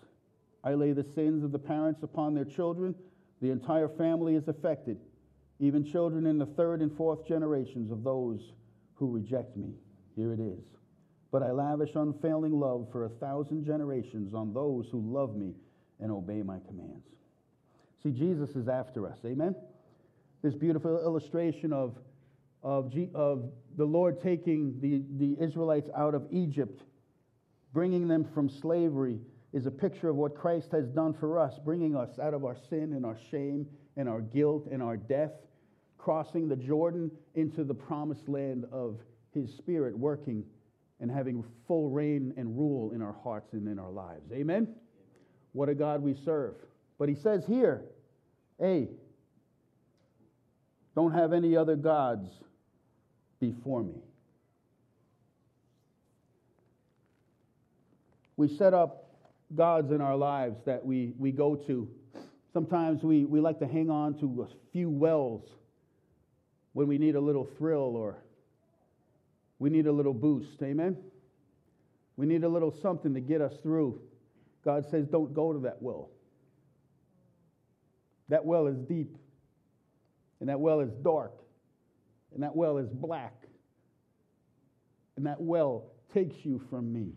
I 0.64 0.74
lay 0.74 0.92
the 0.92 1.04
sins 1.04 1.44
of 1.44 1.52
the 1.52 1.58
parents 1.58 2.02
upon 2.02 2.34
their 2.34 2.44
children. 2.44 2.94
The 3.40 3.50
entire 3.50 3.88
family 3.88 4.34
is 4.34 4.48
affected, 4.48 4.98
even 5.62 5.84
children 5.84 6.26
in 6.26 6.38
the 6.38 6.46
third 6.46 6.80
and 6.80 6.94
fourth 6.96 7.26
generations 7.26 7.90
of 7.90 8.02
those 8.02 8.40
who 8.94 9.08
reject 9.10 9.56
me. 9.56 9.74
Here 10.16 10.32
it 10.32 10.40
is. 10.40 10.64
But 11.30 11.42
I 11.42 11.52
lavish 11.52 11.94
unfailing 11.94 12.58
love 12.58 12.88
for 12.90 13.04
a 13.04 13.08
thousand 13.08 13.64
generations 13.64 14.34
on 14.34 14.52
those 14.52 14.88
who 14.90 15.00
love 15.00 15.36
me 15.36 15.54
and 16.00 16.10
obey 16.10 16.42
my 16.42 16.58
commands. 16.66 17.06
See, 18.02 18.10
Jesus 18.10 18.50
is 18.56 18.68
after 18.68 19.06
us. 19.06 19.18
Amen? 19.24 19.54
This 20.42 20.54
beautiful 20.54 21.00
illustration 21.02 21.72
of, 21.72 21.96
of, 22.64 22.92
G, 22.92 23.08
of 23.14 23.50
the 23.76 23.84
Lord 23.84 24.20
taking 24.20 24.80
the, 24.80 25.02
the 25.16 25.42
Israelites 25.42 25.88
out 25.96 26.14
of 26.14 26.26
Egypt, 26.32 26.82
bringing 27.72 28.08
them 28.08 28.26
from 28.34 28.48
slavery 28.48 29.20
is 29.52 29.66
a 29.66 29.70
picture 29.70 30.08
of 30.08 30.16
what 30.16 30.34
Christ 30.34 30.72
has 30.72 30.88
done 30.88 31.14
for 31.14 31.38
us, 31.38 31.54
bringing 31.64 31.94
us 31.94 32.18
out 32.18 32.34
of 32.34 32.44
our 32.44 32.56
sin 32.68 32.94
and 32.94 33.06
our 33.06 33.18
shame 33.30 33.66
and 33.96 34.08
our 34.08 34.20
guilt 34.20 34.66
and 34.70 34.82
our 34.82 34.96
death, 34.96 35.30
crossing 36.02 36.48
the 36.48 36.56
Jordan 36.56 37.10
into 37.36 37.62
the 37.62 37.74
promised 37.74 38.28
land 38.28 38.64
of 38.72 38.98
His 39.32 39.54
Spirit 39.54 39.96
working 39.96 40.44
and 41.00 41.10
having 41.10 41.44
full 41.68 41.90
reign 41.90 42.34
and 42.36 42.58
rule 42.58 42.90
in 42.92 43.00
our 43.00 43.14
hearts 43.22 43.52
and 43.52 43.68
in 43.68 43.78
our 43.78 43.90
lives. 43.90 44.32
Amen? 44.32 44.74
What 45.52 45.68
a 45.68 45.74
God 45.74 46.02
we 46.02 46.14
serve. 46.24 46.54
But 46.98 47.08
He 47.08 47.14
says 47.14 47.44
here, 47.46 47.82
hey, 48.58 48.88
don't 50.96 51.12
have 51.12 51.32
any 51.32 51.56
other 51.56 51.76
gods 51.76 52.28
before 53.38 53.84
me. 53.84 54.02
We 58.36 58.48
set 58.48 58.74
up 58.74 59.06
gods 59.54 59.92
in 59.92 60.00
our 60.00 60.16
lives 60.16 60.56
that 60.66 60.84
we, 60.84 61.12
we 61.16 61.30
go 61.30 61.54
to. 61.54 61.88
Sometimes 62.52 63.04
we, 63.04 63.24
we 63.24 63.40
like 63.40 63.60
to 63.60 63.68
hang 63.68 63.88
on 63.88 64.18
to 64.18 64.48
a 64.50 64.72
few 64.72 64.90
wells 64.90 65.48
when 66.72 66.88
we 66.88 66.98
need 66.98 67.14
a 67.14 67.20
little 67.20 67.48
thrill 67.58 67.96
or 67.96 68.16
we 69.58 69.70
need 69.70 69.86
a 69.86 69.92
little 69.92 70.14
boost. 70.14 70.62
Amen? 70.62 70.96
We 72.16 72.26
need 72.26 72.44
a 72.44 72.48
little 72.48 72.74
something 72.82 73.14
to 73.14 73.20
get 73.20 73.40
us 73.40 73.52
through. 73.62 74.00
God 74.64 74.84
says, 74.90 75.06
don't 75.06 75.34
go 75.34 75.52
to 75.52 75.60
that 75.60 75.80
well. 75.80 76.10
That 78.28 78.44
well 78.44 78.66
is 78.66 78.78
deep, 78.78 79.16
and 80.40 80.48
that 80.48 80.58
well 80.58 80.80
is 80.80 80.90
dark, 81.02 81.32
and 82.32 82.42
that 82.42 82.56
well 82.56 82.78
is 82.78 82.88
black, 82.88 83.34
and 85.16 85.26
that 85.26 85.40
well 85.40 85.90
takes 86.14 86.36
you 86.44 86.62
from 86.70 86.92
me. 86.92 87.12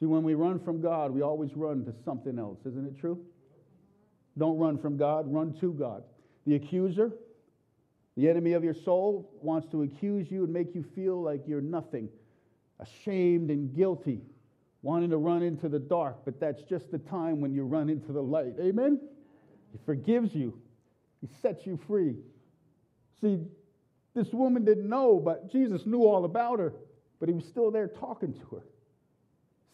See, 0.00 0.06
when 0.06 0.22
we 0.22 0.34
run 0.34 0.58
from 0.58 0.80
God, 0.80 1.12
we 1.12 1.20
always 1.20 1.54
run 1.54 1.84
to 1.84 1.94
something 2.04 2.38
else. 2.38 2.58
Isn't 2.64 2.86
it 2.86 2.98
true? 2.98 3.20
Don't 4.38 4.58
run 4.58 4.78
from 4.78 4.96
God, 4.96 5.32
run 5.32 5.54
to 5.60 5.72
God. 5.72 6.02
The 6.46 6.54
accuser, 6.54 7.12
the 8.16 8.28
enemy 8.28 8.52
of 8.52 8.64
your 8.64 8.74
soul, 8.74 9.30
wants 9.42 9.68
to 9.68 9.82
accuse 9.82 10.30
you 10.30 10.44
and 10.44 10.52
make 10.52 10.74
you 10.74 10.84
feel 10.94 11.20
like 11.20 11.42
you're 11.46 11.60
nothing, 11.60 12.08
ashamed 12.78 13.50
and 13.50 13.74
guilty, 13.74 14.20
wanting 14.82 15.10
to 15.10 15.18
run 15.18 15.42
into 15.42 15.68
the 15.68 15.78
dark, 15.78 16.24
but 16.24 16.40
that's 16.40 16.62
just 16.62 16.90
the 16.90 16.98
time 16.98 17.40
when 17.40 17.52
you 17.52 17.64
run 17.64 17.90
into 17.90 18.12
the 18.12 18.22
light. 18.22 18.54
Amen? 18.60 19.00
He 19.72 19.78
forgives 19.84 20.34
you, 20.34 20.58
He 21.20 21.28
sets 21.42 21.66
you 21.66 21.78
free. 21.86 22.16
See, 23.20 23.38
this 24.14 24.32
woman 24.32 24.64
didn't 24.64 24.88
know, 24.88 25.20
but 25.22 25.52
Jesus 25.52 25.86
knew 25.86 26.04
all 26.04 26.24
about 26.24 26.58
her, 26.58 26.72
but 27.20 27.28
He 27.28 27.34
was 27.34 27.44
still 27.44 27.70
there 27.70 27.88
talking 27.88 28.32
to 28.32 28.56
her 28.56 28.62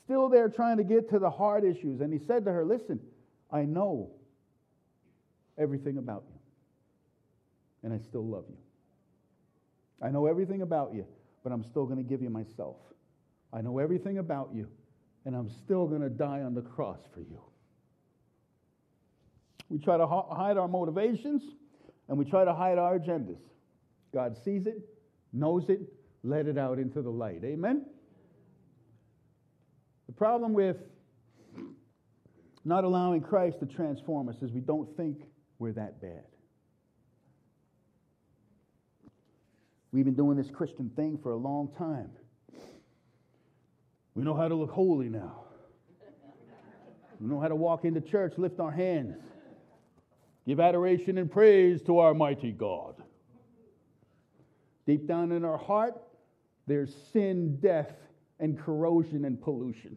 still 0.06 0.28
there 0.28 0.48
trying 0.48 0.76
to 0.76 0.84
get 0.84 1.10
to 1.10 1.18
the 1.18 1.28
hard 1.28 1.64
issues. 1.64 2.00
And 2.00 2.12
he 2.12 2.18
said 2.26 2.44
to 2.44 2.52
her, 2.52 2.64
Listen, 2.64 3.00
I 3.50 3.62
know 3.62 4.10
everything 5.58 5.98
about 5.98 6.24
you, 6.28 6.35
and 7.86 7.94
I 7.94 7.98
still 7.98 8.26
love 8.26 8.46
you. 8.48 8.56
I 10.02 10.10
know 10.10 10.26
everything 10.26 10.62
about 10.62 10.92
you, 10.92 11.06
but 11.44 11.52
I'm 11.52 11.62
still 11.62 11.86
going 11.86 11.98
to 11.98 12.02
give 12.02 12.20
you 12.20 12.28
myself. 12.28 12.74
I 13.52 13.60
know 13.60 13.78
everything 13.78 14.18
about 14.18 14.50
you, 14.52 14.66
and 15.24 15.36
I'm 15.36 15.48
still 15.48 15.86
going 15.86 16.00
to 16.00 16.08
die 16.08 16.40
on 16.40 16.52
the 16.52 16.62
cross 16.62 16.98
for 17.14 17.20
you. 17.20 17.40
We 19.68 19.78
try 19.78 19.96
to 19.98 20.06
hide 20.06 20.58
our 20.58 20.66
motivations, 20.66 21.42
and 22.08 22.18
we 22.18 22.24
try 22.24 22.44
to 22.44 22.52
hide 22.52 22.76
our 22.76 22.98
agendas. 22.98 23.38
God 24.12 24.36
sees 24.44 24.66
it, 24.66 24.80
knows 25.32 25.68
it, 25.68 25.80
let 26.24 26.48
it 26.48 26.58
out 26.58 26.80
into 26.80 27.02
the 27.02 27.10
light. 27.10 27.42
Amen? 27.44 27.86
The 30.08 30.12
problem 30.12 30.54
with 30.54 30.78
not 32.64 32.82
allowing 32.82 33.20
Christ 33.20 33.60
to 33.60 33.66
transform 33.66 34.28
us 34.28 34.42
is 34.42 34.50
we 34.50 34.60
don't 34.60 34.88
think 34.96 35.18
we're 35.60 35.72
that 35.74 36.00
bad. 36.00 36.24
We've 39.96 40.04
been 40.04 40.12
doing 40.12 40.36
this 40.36 40.50
Christian 40.50 40.90
thing 40.94 41.18
for 41.22 41.30
a 41.30 41.36
long 41.36 41.70
time. 41.78 42.10
We 44.14 44.24
know 44.24 44.34
how 44.34 44.46
to 44.46 44.54
look 44.54 44.70
holy 44.70 45.08
now. 45.08 45.44
We 47.18 47.28
know 47.28 47.40
how 47.40 47.48
to 47.48 47.56
walk 47.56 47.86
into 47.86 48.02
church, 48.02 48.34
lift 48.36 48.60
our 48.60 48.70
hands, 48.70 49.16
give 50.46 50.60
adoration 50.60 51.16
and 51.16 51.30
praise 51.30 51.80
to 51.84 52.00
our 52.00 52.12
mighty 52.12 52.52
God. 52.52 52.96
Deep 54.86 55.08
down 55.08 55.32
in 55.32 55.46
our 55.46 55.56
heart, 55.56 55.94
there's 56.66 56.94
sin, 57.14 57.56
death, 57.62 57.94
and 58.38 58.58
corrosion 58.58 59.24
and 59.24 59.40
pollution 59.40 59.96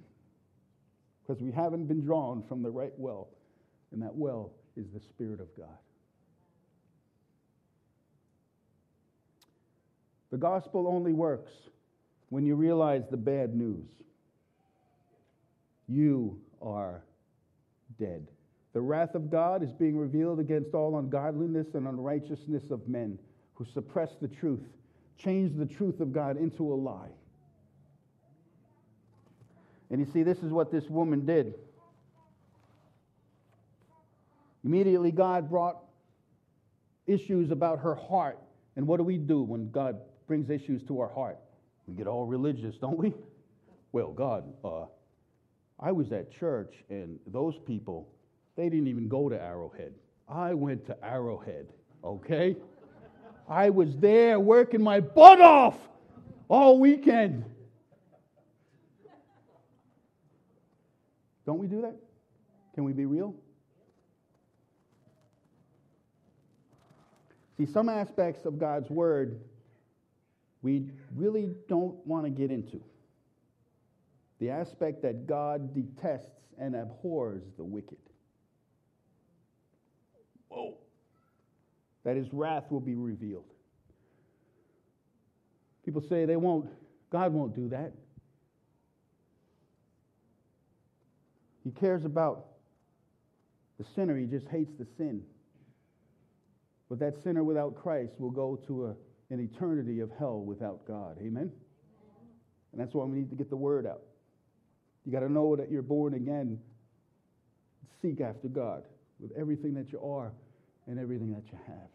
because 1.28 1.44
we 1.44 1.52
haven't 1.52 1.88
been 1.88 2.06
drawn 2.06 2.42
from 2.48 2.64
the 2.64 2.72
right 2.72 2.94
well, 2.96 3.28
and 3.92 4.02
that 4.02 4.16
well 4.16 4.54
is 4.78 4.86
the 4.94 5.02
Spirit 5.02 5.42
of 5.42 5.50
God. 5.58 5.78
The 10.32 10.38
gospel 10.38 10.88
only 10.88 11.14
works 11.14 11.52
when 12.30 12.46
you 12.46 12.56
realize 12.56 13.04
the 13.10 13.18
bad 13.18 13.56
news. 13.56 13.88
You 15.88 16.40
are 16.62 17.04
dead. 18.00 18.28
The 18.74 18.82
wrath 18.82 19.16
of 19.16 19.32
God 19.32 19.64
is 19.64 19.72
being 19.72 19.98
revealed 19.98 20.40
against 20.40 20.76
all 20.76 21.00
ungodliness 21.00 21.74
and 21.74 21.88
unrighteousness 21.88 22.70
of 22.70 22.88
men 22.88 23.18
who 23.56 23.66
suppress 23.66 24.12
the 24.22 24.28
truth, 24.28 24.62
change 25.18 25.58
the 25.58 25.66
truth 25.66 26.00
of 26.00 26.14
God 26.14 26.38
into 26.38 26.72
a 26.72 26.76
lie. 26.76 27.10
And 29.90 30.00
you 30.00 30.06
see, 30.14 30.22
this 30.22 30.38
is 30.40 30.52
what 30.52 30.72
this 30.72 30.88
woman 30.88 31.26
did. 31.26 31.56
Immediately, 34.64 35.12
God 35.12 35.50
brought 35.50 35.78
issues 37.08 37.50
about 37.50 37.80
her 37.80 37.96
heart. 37.96 38.38
And 38.76 38.86
what 38.86 38.98
do 38.98 39.04
we 39.04 39.18
do 39.18 39.42
when 39.42 39.72
God 39.72 39.98
brings 40.30 40.52
issues 40.52 40.84
to 40.84 41.02
our 41.02 41.10
heart? 41.10 41.40
We 41.88 41.96
get 41.96 42.06
all 42.06 42.28
religious, 42.28 42.78
don't 42.78 43.00
we? 43.00 43.16
Well, 43.92 44.12
God, 44.12 44.44
uh, 44.64 44.86
I 45.80 45.92
was 45.92 46.12
at 46.12 46.32
church, 46.32 46.76
and 46.92 47.20
those 47.26 47.56
people, 47.66 48.08
they 48.56 48.70
didn't 48.70 48.88
even 48.88 49.08
go 49.08 49.28
to 49.28 49.42
Arrowhead. 49.42 49.92
I 50.28 50.54
went 50.54 50.86
to 50.86 50.96
Arrowhead, 51.04 51.66
okay? 52.04 52.56
I 53.50 53.72
was 53.72 53.98
there 53.98 54.40
working 54.40 54.84
my 54.84 55.00
butt 55.00 55.42
off 55.42 55.76
all 56.48 56.80
weekend. 56.80 57.44
Don't 61.48 61.58
we 61.58 61.66
do 61.66 61.82
that? 61.82 61.96
Can 62.76 62.84
we 62.84 62.94
be 62.94 63.08
real? 63.08 63.34
See, 67.58 67.66
some 67.66 67.90
aspects 67.90 68.46
of 68.46 68.60
God's 68.60 68.92
word 68.92 69.40
we 70.62 70.90
really 71.16 71.52
don't 71.68 71.96
want 72.06 72.26
to 72.26 72.30
get 72.30 72.52
into. 72.52 72.82
The 74.40 74.50
aspect 74.50 75.02
that 75.04 75.28
God 75.28 75.74
detests 75.74 76.28
and 76.58 76.76
abhors 76.76 77.44
the 77.58 77.64
wicked. 77.64 77.98
Whoa. 80.50 80.76
That 82.04 82.16
his 82.16 82.28
wrath 82.34 82.66
will 82.70 82.80
be 82.80 82.96
revealed. 82.96 83.46
People 85.86 86.02
say 86.08 86.26
they 86.26 86.36
won't, 86.36 86.70
God 87.12 87.34
won't 87.34 87.56
do 87.56 87.70
that. 87.70 87.94
He 91.64 91.72
cares 91.72 92.06
about 92.06 92.46
the 93.78 93.86
sinner, 93.96 94.18
he 94.18 94.26
just 94.26 94.48
hates 94.48 94.72
the 94.78 94.86
sin. 94.98 95.24
But 96.90 97.00
that 97.00 97.22
sinner 97.24 97.44
without 97.44 97.76
Christ 97.76 98.14
will 98.18 98.32
go 98.32 98.60
to 98.68 98.88
a, 98.88 98.96
an 99.30 99.40
eternity 99.40 100.00
of 100.00 100.10
hell 100.18 100.42
without 100.42 100.86
God. 100.88 101.18
Amen? 101.20 101.52
And 102.72 102.82
that's 102.82 102.94
why 102.94 103.06
we 103.06 103.18
need 103.18 103.30
to 103.30 103.36
get 103.36 103.50
the 103.50 103.58
word 103.58 103.86
out. 103.86 104.02
You 105.06 105.12
got 105.12 105.22
to 105.22 105.32
know 105.32 105.56
that 105.56 105.72
you're 105.72 105.82
born 105.82 106.14
again. 106.14 106.60
Seek 108.02 108.22
after 108.22 108.48
God 108.48 108.84
with 109.20 109.32
everything 109.38 109.74
that 109.76 109.92
you 109.92 110.00
are 110.02 110.32
and 110.88 111.00
everything 111.00 111.32
that 111.34 111.44
you 111.52 111.58
have. 111.68 111.90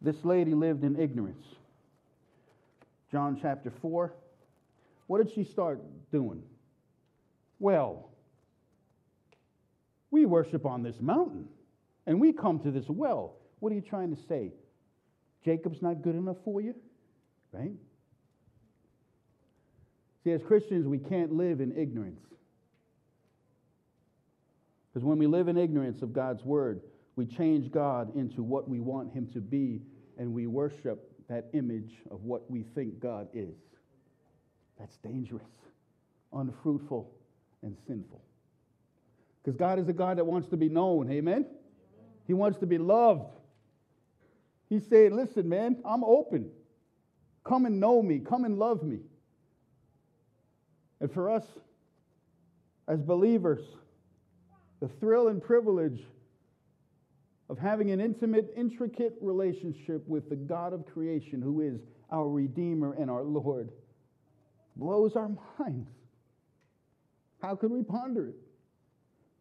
This 0.00 0.16
lady 0.24 0.54
lived 0.54 0.84
in 0.84 1.00
ignorance. 1.00 1.44
John 3.10 3.38
chapter 3.40 3.72
4. 3.82 4.12
What 5.06 5.24
did 5.24 5.34
she 5.34 5.44
start 5.44 5.80
doing? 6.12 6.42
Well, 7.58 8.10
we 10.10 10.26
worship 10.26 10.66
on 10.66 10.82
this 10.82 10.96
mountain 11.00 11.48
and 12.06 12.20
we 12.20 12.32
come 12.32 12.60
to 12.60 12.70
this 12.70 12.84
well. 12.88 13.36
What 13.66 13.72
are 13.72 13.74
you 13.74 13.82
trying 13.82 14.14
to 14.14 14.22
say? 14.28 14.52
Jacob's 15.44 15.82
not 15.82 16.00
good 16.00 16.14
enough 16.14 16.36
for 16.44 16.60
you? 16.60 16.72
Right? 17.50 17.72
See, 20.22 20.30
as 20.30 20.40
Christians, 20.44 20.86
we 20.86 20.98
can't 20.98 21.32
live 21.32 21.60
in 21.60 21.76
ignorance. 21.76 22.20
Because 24.86 25.04
when 25.04 25.18
we 25.18 25.26
live 25.26 25.48
in 25.48 25.56
ignorance 25.56 26.00
of 26.00 26.12
God's 26.12 26.44
word, 26.44 26.80
we 27.16 27.26
change 27.26 27.72
God 27.72 28.14
into 28.14 28.44
what 28.44 28.68
we 28.68 28.78
want 28.78 29.12
him 29.12 29.26
to 29.32 29.40
be, 29.40 29.80
and 30.16 30.32
we 30.32 30.46
worship 30.46 31.10
that 31.28 31.46
image 31.52 31.90
of 32.12 32.22
what 32.22 32.48
we 32.48 32.62
think 32.76 33.00
God 33.00 33.26
is. 33.34 33.56
That's 34.78 34.96
dangerous, 34.98 35.42
unfruitful, 36.32 37.10
and 37.64 37.76
sinful. 37.88 38.22
Because 39.42 39.56
God 39.56 39.80
is 39.80 39.88
a 39.88 39.92
God 39.92 40.18
that 40.18 40.24
wants 40.24 40.46
to 40.50 40.56
be 40.56 40.68
known. 40.68 41.10
Amen? 41.10 41.46
He 42.28 42.32
wants 42.32 42.58
to 42.58 42.66
be 42.66 42.78
loved. 42.78 43.32
He's 44.68 44.86
saying, 44.88 45.14
listen, 45.14 45.48
man, 45.48 45.76
I'm 45.84 46.02
open. 46.02 46.50
Come 47.44 47.66
and 47.66 47.78
know 47.78 48.02
me. 48.02 48.18
Come 48.18 48.44
and 48.44 48.58
love 48.58 48.82
me. 48.82 48.98
And 51.00 51.12
for 51.12 51.30
us 51.30 51.44
as 52.88 53.00
believers, 53.00 53.62
the 54.80 54.88
thrill 54.88 55.28
and 55.28 55.42
privilege 55.42 56.02
of 57.48 57.58
having 57.58 57.90
an 57.90 58.00
intimate, 58.00 58.52
intricate 58.56 59.16
relationship 59.20 60.06
with 60.08 60.28
the 60.28 60.36
God 60.36 60.72
of 60.72 60.84
creation, 60.86 61.40
who 61.40 61.60
is 61.60 61.80
our 62.10 62.28
Redeemer 62.28 62.94
and 62.94 63.10
our 63.10 63.22
Lord, 63.22 63.70
blows 64.74 65.14
our 65.14 65.30
minds. 65.58 65.88
How 67.40 67.54
can 67.54 67.70
we 67.70 67.82
ponder 67.82 68.28
it? 68.28 68.34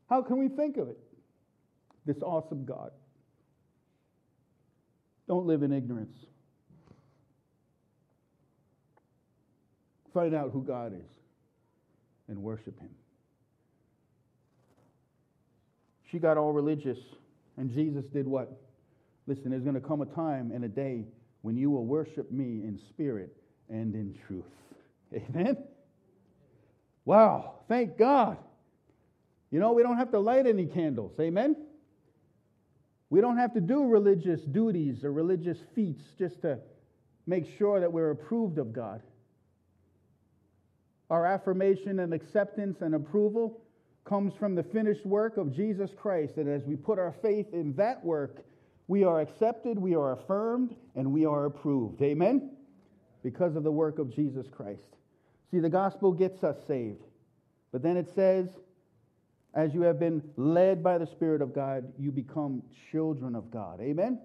How 0.10 0.22
can 0.22 0.38
we 0.38 0.50
think 0.50 0.78
of 0.78 0.90
it? 0.90 1.00
This 2.06 2.22
awesome 2.22 2.66
God. 2.66 2.92
Don't 5.28 5.46
live 5.46 5.64
in 5.64 5.72
ignorance. 5.72 6.16
Find 10.14 10.34
out 10.34 10.52
who 10.52 10.64
God 10.64 10.94
is 10.94 11.10
and 12.28 12.42
worship 12.42 12.80
Him. 12.80 12.90
She 16.12 16.20
got 16.20 16.38
all 16.38 16.54
religious, 16.54 17.00
and 17.58 17.70
Jesus 17.72 18.06
did 18.14 18.28
what? 18.28 18.62
Listen, 19.28 19.50
there's 19.50 19.64
going 19.64 19.76
to 19.76 19.82
come 19.82 20.02
a 20.02 20.06
time 20.06 20.52
and 20.54 20.64
a 20.64 20.68
day 20.68 21.04
when 21.42 21.58
you 21.58 21.70
will 21.70 21.86
worship 21.86 22.32
me 22.32 22.64
in 22.64 22.80
spirit 22.90 23.36
and 23.70 23.94
in 23.96 24.16
truth. 24.28 24.46
Amen? 25.14 25.58
Wow, 27.04 27.56
thank 27.68 27.98
God. 27.98 28.38
You 29.52 29.60
know, 29.60 29.74
we 29.74 29.84
don't 29.84 29.98
have 29.98 30.12
to 30.12 30.20
light 30.20 30.48
any 30.48 30.66
candles. 30.66 31.12
Amen? 31.20 31.56
We 33.10 33.22
don't 33.22 33.38
have 33.38 33.54
to 33.54 33.62
do 33.62 33.86
religious 33.86 34.42
duties 34.42 35.04
or 35.04 35.12
religious 35.12 35.58
feats 35.76 36.04
just 36.18 36.42
to 36.42 36.60
make 37.28 37.46
sure 37.58 37.80
that 37.80 37.92
we're 37.92 38.12
approved 38.12 38.58
of 38.58 38.74
God. 38.74 39.02
Our 41.10 41.26
affirmation 41.26 42.00
and 42.00 42.14
acceptance 42.14 42.82
and 42.82 42.96
approval 42.96 43.62
comes 44.06 44.34
from 44.40 44.56
the 44.56 44.64
finished 44.64 45.06
work 45.06 45.38
of 45.38 45.56
Jesus 45.56 45.92
Christ. 45.96 46.38
And 46.38 46.50
as 46.50 46.64
we 46.64 46.76
put 46.76 47.00
our 47.00 47.14
faith 47.22 47.48
in 47.54 47.74
that 47.76 48.04
work, 48.04 48.46
we 48.88 49.04
are 49.04 49.22
accepted, 49.22 49.80
we 49.80 49.96
are 49.96 50.14
affirmed, 50.14 50.76
and 50.96 51.12
we 51.12 51.26
are 51.26 51.46
approved. 51.46 52.02
Amen? 52.02 52.52
Because 53.24 53.56
of 53.56 53.64
the 53.64 53.72
work 53.72 53.98
of 53.98 54.14
Jesus 54.14 54.48
Christ. 54.48 54.96
See, 55.52 55.60
the 55.60 55.70
gospel 55.70 56.12
gets 56.12 56.44
us 56.44 56.58
saved. 56.68 57.04
But 57.72 57.82
then 57.82 57.98
it 57.98 58.14
says, 58.14 58.48
as 59.56 59.74
you 59.74 59.82
have 59.82 59.98
been 60.00 60.22
led 60.36 60.84
by 60.84 60.98
the 60.98 61.08
Spirit 61.08 61.42
of 61.42 61.56
God, 61.56 61.92
you 61.98 62.12
become 62.12 62.62
children 62.92 63.36
of 63.36 63.50
God. 63.50 63.80
Amen? 63.80 64.20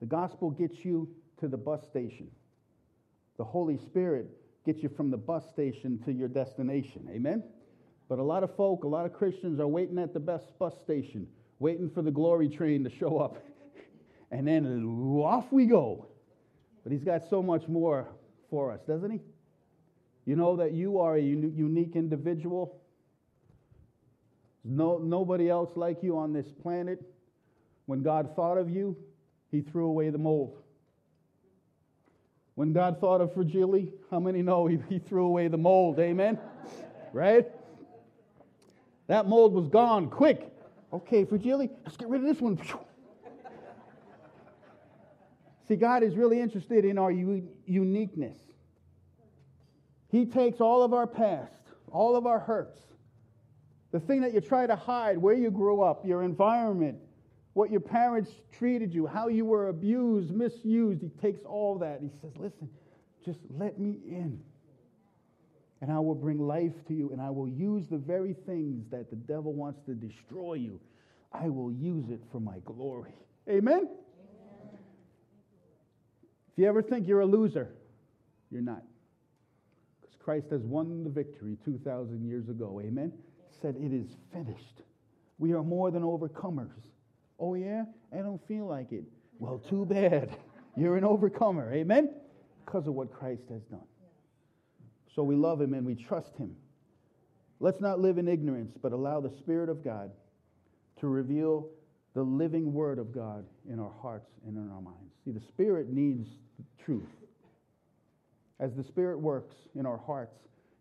The 0.00 0.06
gospel 0.06 0.50
gets 0.50 0.84
you 0.84 1.08
to 1.40 1.48
the 1.48 1.56
bus 1.56 1.80
station. 1.88 2.28
The 3.38 3.44
Holy 3.44 3.78
Spirit 3.78 4.28
gets 4.66 4.82
you 4.82 4.90
from 4.90 5.10
the 5.10 5.16
bus 5.16 5.48
station 5.50 5.98
to 6.04 6.12
your 6.12 6.28
destination. 6.28 7.08
Amen? 7.10 7.42
But 8.10 8.18
a 8.18 8.22
lot 8.22 8.42
of 8.42 8.54
folk, 8.56 8.84
a 8.84 8.88
lot 8.88 9.06
of 9.06 9.14
Christians 9.14 9.58
are 9.58 9.66
waiting 9.66 9.98
at 9.98 10.12
the 10.12 10.20
best 10.20 10.46
bus 10.58 10.74
station, 10.84 11.26
waiting 11.58 11.88
for 11.88 12.02
the 12.02 12.10
glory 12.10 12.48
train 12.48 12.84
to 12.84 12.90
show 12.90 13.18
up. 13.18 13.42
and 14.30 14.46
then 14.46 14.84
off 14.84 15.50
we 15.50 15.64
go. 15.64 16.08
But 16.84 16.92
he's 16.92 17.04
got 17.04 17.22
so 17.30 17.42
much 17.42 17.66
more 17.68 18.06
for 18.50 18.70
us, 18.70 18.80
doesn't 18.86 19.10
he? 19.10 19.20
You 20.26 20.36
know 20.36 20.56
that 20.56 20.72
you 20.72 20.98
are 21.00 21.16
a 21.16 21.22
unique 21.22 21.96
individual 21.96 22.82
no, 24.68 24.98
nobody 24.98 25.48
else 25.48 25.70
like 25.76 26.02
you 26.02 26.18
on 26.18 26.32
this 26.32 26.46
planet. 26.62 27.00
When 27.86 28.02
God 28.02 28.36
thought 28.36 28.58
of 28.58 28.68
you, 28.68 28.96
he 29.50 29.62
threw 29.62 29.86
away 29.86 30.10
the 30.10 30.18
mold. 30.18 30.58
When 32.54 32.72
God 32.72 33.00
thought 33.00 33.20
of 33.20 33.32
Fragile, 33.32 33.86
how 34.10 34.20
many 34.20 34.42
know 34.42 34.66
he, 34.66 34.78
he 34.88 34.98
threw 34.98 35.24
away 35.24 35.48
the 35.48 35.56
mold? 35.56 35.98
Amen? 35.98 36.38
right? 37.12 37.46
That 39.06 39.26
mold 39.26 39.54
was 39.54 39.68
gone 39.68 40.10
quick. 40.10 40.52
Okay, 40.92 41.24
Fragile, 41.24 41.68
let's 41.84 41.96
get 41.96 42.08
rid 42.08 42.20
of 42.20 42.26
this 42.26 42.40
one. 42.40 42.60
See, 45.68 45.76
God 45.76 46.02
is 46.02 46.14
really 46.16 46.40
interested 46.40 46.84
in 46.84 46.98
our 46.98 47.10
u- 47.10 47.48
uniqueness. 47.66 48.36
He 50.10 50.26
takes 50.26 50.60
all 50.60 50.82
of 50.82 50.94
our 50.94 51.06
past, 51.06 51.62
all 51.90 52.16
of 52.16 52.26
our 52.26 52.38
hurts, 52.38 52.80
the 53.90 54.00
thing 54.00 54.20
that 54.20 54.34
you 54.34 54.40
try 54.40 54.66
to 54.66 54.76
hide, 54.76 55.18
where 55.18 55.34
you 55.34 55.50
grew 55.50 55.80
up, 55.82 56.04
your 56.04 56.22
environment, 56.22 56.98
what 57.54 57.70
your 57.70 57.80
parents 57.80 58.30
treated 58.52 58.92
you, 58.92 59.06
how 59.06 59.28
you 59.28 59.44
were 59.44 59.68
abused, 59.68 60.30
misused. 60.30 61.02
He 61.02 61.08
takes 61.20 61.40
all 61.44 61.78
that. 61.78 62.00
He 62.00 62.10
says, 62.20 62.32
Listen, 62.36 62.68
just 63.24 63.40
let 63.50 63.78
me 63.78 63.98
in. 64.06 64.40
and 65.80 65.90
I 65.90 65.98
will 65.98 66.14
bring 66.14 66.38
life 66.38 66.72
to 66.88 66.94
you, 66.94 67.10
and 67.10 67.20
I 67.20 67.30
will 67.30 67.48
use 67.48 67.86
the 67.88 67.98
very 67.98 68.34
things 68.46 68.84
that 68.90 69.10
the 69.10 69.16
devil 69.16 69.52
wants 69.52 69.80
to 69.86 69.94
destroy 69.94 70.54
you. 70.54 70.80
I 71.32 71.48
will 71.48 71.72
use 71.72 72.10
it 72.10 72.20
for 72.32 72.40
my 72.40 72.58
glory. 72.64 73.14
Amen? 73.48 73.88
Amen. 73.88 74.78
If 76.52 76.58
you 76.58 76.66
ever 76.66 76.82
think 76.82 77.06
you're 77.06 77.20
a 77.20 77.26
loser, 77.26 77.68
you're 78.50 78.62
not. 78.62 78.82
Because 80.00 80.16
Christ 80.18 80.46
has 80.50 80.62
won 80.62 81.04
the 81.04 81.10
victory 81.10 81.56
2,000 81.64 82.26
years 82.26 82.48
ago. 82.48 82.80
Amen? 82.84 83.12
Said, 83.62 83.76
It 83.76 83.92
is 83.92 84.08
finished. 84.32 84.82
We 85.38 85.52
are 85.52 85.62
more 85.62 85.90
than 85.90 86.02
overcomers. 86.02 86.70
Oh, 87.38 87.54
yeah? 87.54 87.84
I 88.12 88.18
don't 88.18 88.40
feel 88.48 88.66
like 88.66 88.92
it. 88.92 89.04
Well, 89.38 89.58
too 89.58 89.86
bad. 89.86 90.36
You're 90.76 90.96
an 90.96 91.04
overcomer. 91.04 91.72
Amen? 91.72 92.10
Because 92.64 92.86
of 92.86 92.94
what 92.94 93.12
Christ 93.12 93.42
has 93.50 93.62
done. 93.62 93.86
So 95.14 95.22
we 95.22 95.34
love 95.34 95.60
him 95.60 95.74
and 95.74 95.86
we 95.86 95.94
trust 95.94 96.36
him. 96.36 96.54
Let's 97.60 97.80
not 97.80 97.98
live 97.98 98.18
in 98.18 98.28
ignorance, 98.28 98.76
but 98.80 98.92
allow 98.92 99.20
the 99.20 99.32
Spirit 99.38 99.68
of 99.68 99.82
God 99.82 100.10
to 101.00 101.08
reveal 101.08 101.68
the 102.14 102.22
living 102.22 102.72
Word 102.72 102.98
of 102.98 103.12
God 103.12 103.44
in 103.68 103.80
our 103.80 103.92
hearts 104.00 104.30
and 104.46 104.56
in 104.56 104.70
our 104.70 104.80
minds. 104.80 105.12
See, 105.24 105.32
the 105.32 105.40
Spirit 105.48 105.88
needs 105.88 106.28
truth. 106.84 107.08
As 108.60 108.74
the 108.74 108.84
Spirit 108.84 109.20
works 109.20 109.54
in 109.74 109.86
our 109.86 109.98
hearts, 109.98 110.36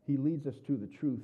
He 0.05 0.17
leads 0.17 0.45
us 0.47 0.55
to 0.67 0.77
the 0.77 0.87
truth. 0.87 1.21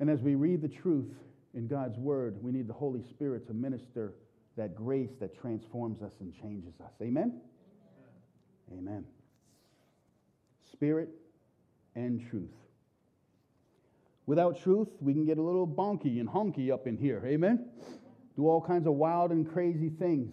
And 0.00 0.10
as 0.10 0.20
we 0.20 0.34
read 0.34 0.60
the 0.60 0.68
truth 0.68 1.12
in 1.54 1.66
God's 1.66 1.98
Word, 1.98 2.36
we 2.42 2.52
need 2.52 2.68
the 2.68 2.74
Holy 2.74 3.02
Spirit 3.02 3.46
to 3.46 3.54
minister 3.54 4.14
that 4.56 4.74
grace 4.74 5.10
that 5.20 5.38
transforms 5.38 6.02
us 6.02 6.12
and 6.20 6.34
changes 6.34 6.74
us. 6.80 6.92
Amen? 7.02 7.40
Amen. 8.72 8.78
Amen. 8.78 9.04
Spirit 10.72 11.08
and 11.94 12.24
truth. 12.30 12.50
Without 14.26 14.60
truth, 14.62 14.88
we 15.00 15.12
can 15.12 15.24
get 15.24 15.38
a 15.38 15.42
little 15.42 15.66
bonky 15.66 16.18
and 16.18 16.28
honky 16.28 16.72
up 16.72 16.86
in 16.86 16.96
here. 16.96 17.22
Amen? 17.26 17.68
Do 18.36 18.48
all 18.48 18.60
kinds 18.60 18.86
of 18.86 18.94
wild 18.94 19.30
and 19.30 19.50
crazy 19.50 19.90
things. 19.90 20.32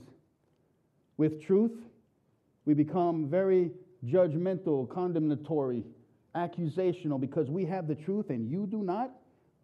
With 1.17 1.43
truth, 1.43 1.77
we 2.65 2.73
become 2.73 3.29
very 3.29 3.71
judgmental, 4.05 4.89
condemnatory, 4.89 5.83
accusational 6.35 7.19
because 7.19 7.49
we 7.49 7.65
have 7.65 7.87
the 7.87 7.95
truth 7.95 8.29
and 8.29 8.49
you 8.49 8.65
do 8.65 8.83
not. 8.83 9.11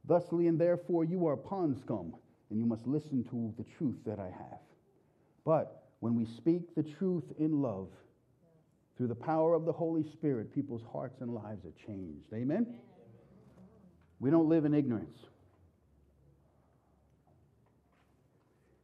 Thusly 0.08 0.48
and 0.48 0.60
therefore, 0.60 1.04
you 1.04 1.28
are 1.28 1.36
pond 1.36 1.78
scum 1.78 2.16
and 2.50 2.60
you 2.60 2.66
must 2.66 2.88
listen 2.88 3.24
to 3.26 3.54
the 3.58 3.66
truth 3.78 3.98
that 4.06 4.20
I 4.20 4.28
have. 4.28 4.60
But 5.44 5.84
when 6.00 6.16
we 6.16 6.26
speak 6.26 6.76
the 6.76 6.84
truth 6.84 7.26
in 7.38 7.62
love, 7.62 7.90
through 8.98 9.08
the 9.08 9.16
power 9.16 9.54
of 9.54 9.66
the 9.66 9.72
Holy 9.72 10.04
Spirit, 10.04 10.54
people's 10.54 10.82
hearts 10.92 11.22
and 11.22 11.34
lives 11.34 11.66
are 11.66 11.86
changed. 11.86 12.34
Amen? 12.34 12.66
Amen. 12.68 12.80
We 14.20 14.32
don't 14.32 14.50
live 14.50 14.66
in 14.66 14.74
ignorance. 14.74 15.20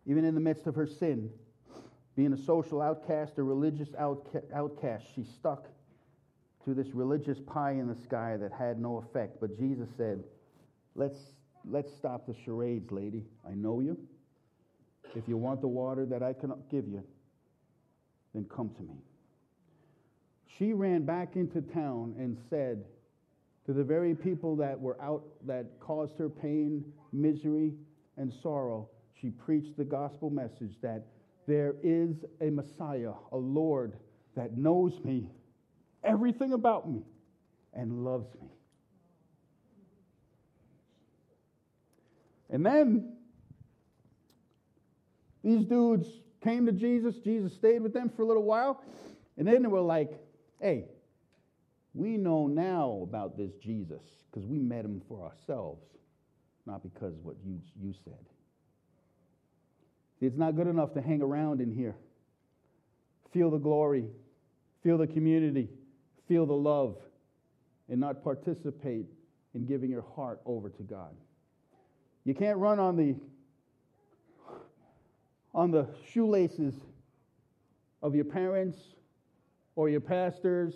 Even 0.05 0.23
in 0.25 0.36
the 0.36 0.41
midst 0.41 0.67
of 0.67 0.75
her 0.75 0.86
sin, 0.86 1.31
being 2.15 2.33
a 2.33 2.38
social 2.38 2.81
outcast, 2.81 3.38
a 3.38 3.43
religious 3.43 3.89
outcast, 3.97 5.05
she 5.15 5.23
stuck 5.23 5.67
to 6.65 6.73
this 6.73 6.89
religious 6.93 7.39
pie 7.39 7.71
in 7.71 7.88
the 7.88 7.95
sky 7.95 8.38
that 8.38 8.51
had 8.51 8.79
no 8.79 8.97
effect. 8.97 9.38
But 9.41 9.57
Jesus 9.57 9.89
said, 9.97 10.23
Let's, 10.95 11.17
let's 11.65 11.93
stop 11.95 12.27
the 12.27 12.36
charades, 12.45 12.91
lady. 12.91 13.23
I 13.47 13.53
know 13.53 13.79
you. 13.79 13.97
If 15.15 15.27
you 15.27 15.38
want 15.38 15.62
the 15.62 15.67
water 15.67 16.06
that 16.06 16.23
I 16.23 16.34
can 16.34 16.53
give 16.71 16.88
you, 16.88 17.03
then 18.34 18.45
come 18.45 18.69
to 18.77 18.82
me. 18.82 18.95
She 20.58 20.73
ran 20.73 21.03
back 21.03 21.36
into 21.36 21.62
town 21.62 22.15
and 22.17 22.38
said, 22.49 22.84
to 23.65 23.73
the 23.73 23.84
very 23.84 24.13
people 24.13 24.56
that 24.58 24.79
were 24.79 25.01
out 25.01 25.23
that 25.45 25.79
caused 25.79 26.17
her 26.17 26.29
pain, 26.29 26.84
misery, 27.12 27.73
and 28.17 28.32
sorrow, 28.41 28.89
she 29.19 29.29
preached 29.29 29.77
the 29.77 29.86
gospel 29.86 30.29
message 30.29 30.75
that 30.82 31.06
there 31.47 31.75
is 31.82 32.25
a 32.41 32.49
Messiah, 32.49 33.13
a 33.32 33.38
Lord 33.38 33.93
that 34.36 34.58
knows 34.58 34.99
me, 35.03 35.29
everything 36.03 36.53
about 36.53 36.89
me, 36.89 37.03
and 37.73 38.03
loves 38.03 38.27
me. 38.41 38.49
And 42.54 42.63
then 42.63 43.13
these 45.44 45.66
dudes 45.66 46.08
came 46.44 46.68
to 46.68 46.72
Jesus. 46.72 47.16
Jesus 47.18 47.54
stayed 47.54 47.82
with 47.82 47.94
them 47.94 48.12
for 48.16 48.22
a 48.22 48.26
little 48.26 48.44
while. 48.44 48.82
And 49.38 49.48
then 49.48 49.63
they 49.63 49.68
were 49.68 49.82
like, 49.82 50.12
hey, 50.62 50.86
we 51.96 52.16
know 52.18 52.46
now 52.46 53.02
about 53.04 53.38
this 53.38 53.52
Jesus 53.56 54.02
because 54.30 54.48
we 54.48 54.60
met 54.60 54.86
him 54.86 55.02
for 55.08 55.26
ourselves, 55.26 55.82
not 56.68 56.84
because 56.84 57.16
what 57.24 57.36
you, 57.44 57.60
you 57.82 57.94
said. 58.06 58.13
It's 60.22 60.38
not 60.38 60.56
good 60.56 60.68
enough 60.68 60.94
to 60.94 61.02
hang 61.02 61.22
around 61.22 61.60
in 61.60 61.72
here. 61.72 61.96
Feel 63.34 63.50
the 63.50 63.58
glory, 63.58 64.06
feel 64.84 65.00
the 65.00 65.08
community, 65.08 65.70
feel 66.28 66.46
the 66.46 66.54
love, 66.54 66.98
and 67.89 68.00
not 68.00 68.24
participate 68.24 69.08
in 69.56 69.66
giving 69.66 69.89
your 69.89 70.06
heart 70.16 70.39
over 70.46 70.70
to 70.70 70.84
God. 70.84 71.16
You 72.25 72.33
can't 72.33 72.57
run 72.57 72.79
on 72.79 72.95
the 72.95 73.15
on 75.53 75.71
the 75.71 75.88
shoelaces 76.12 76.73
of 78.01 78.15
your 78.15 78.25
parents 78.25 78.77
or 79.75 79.89
your 79.89 80.01
pastors 80.01 80.73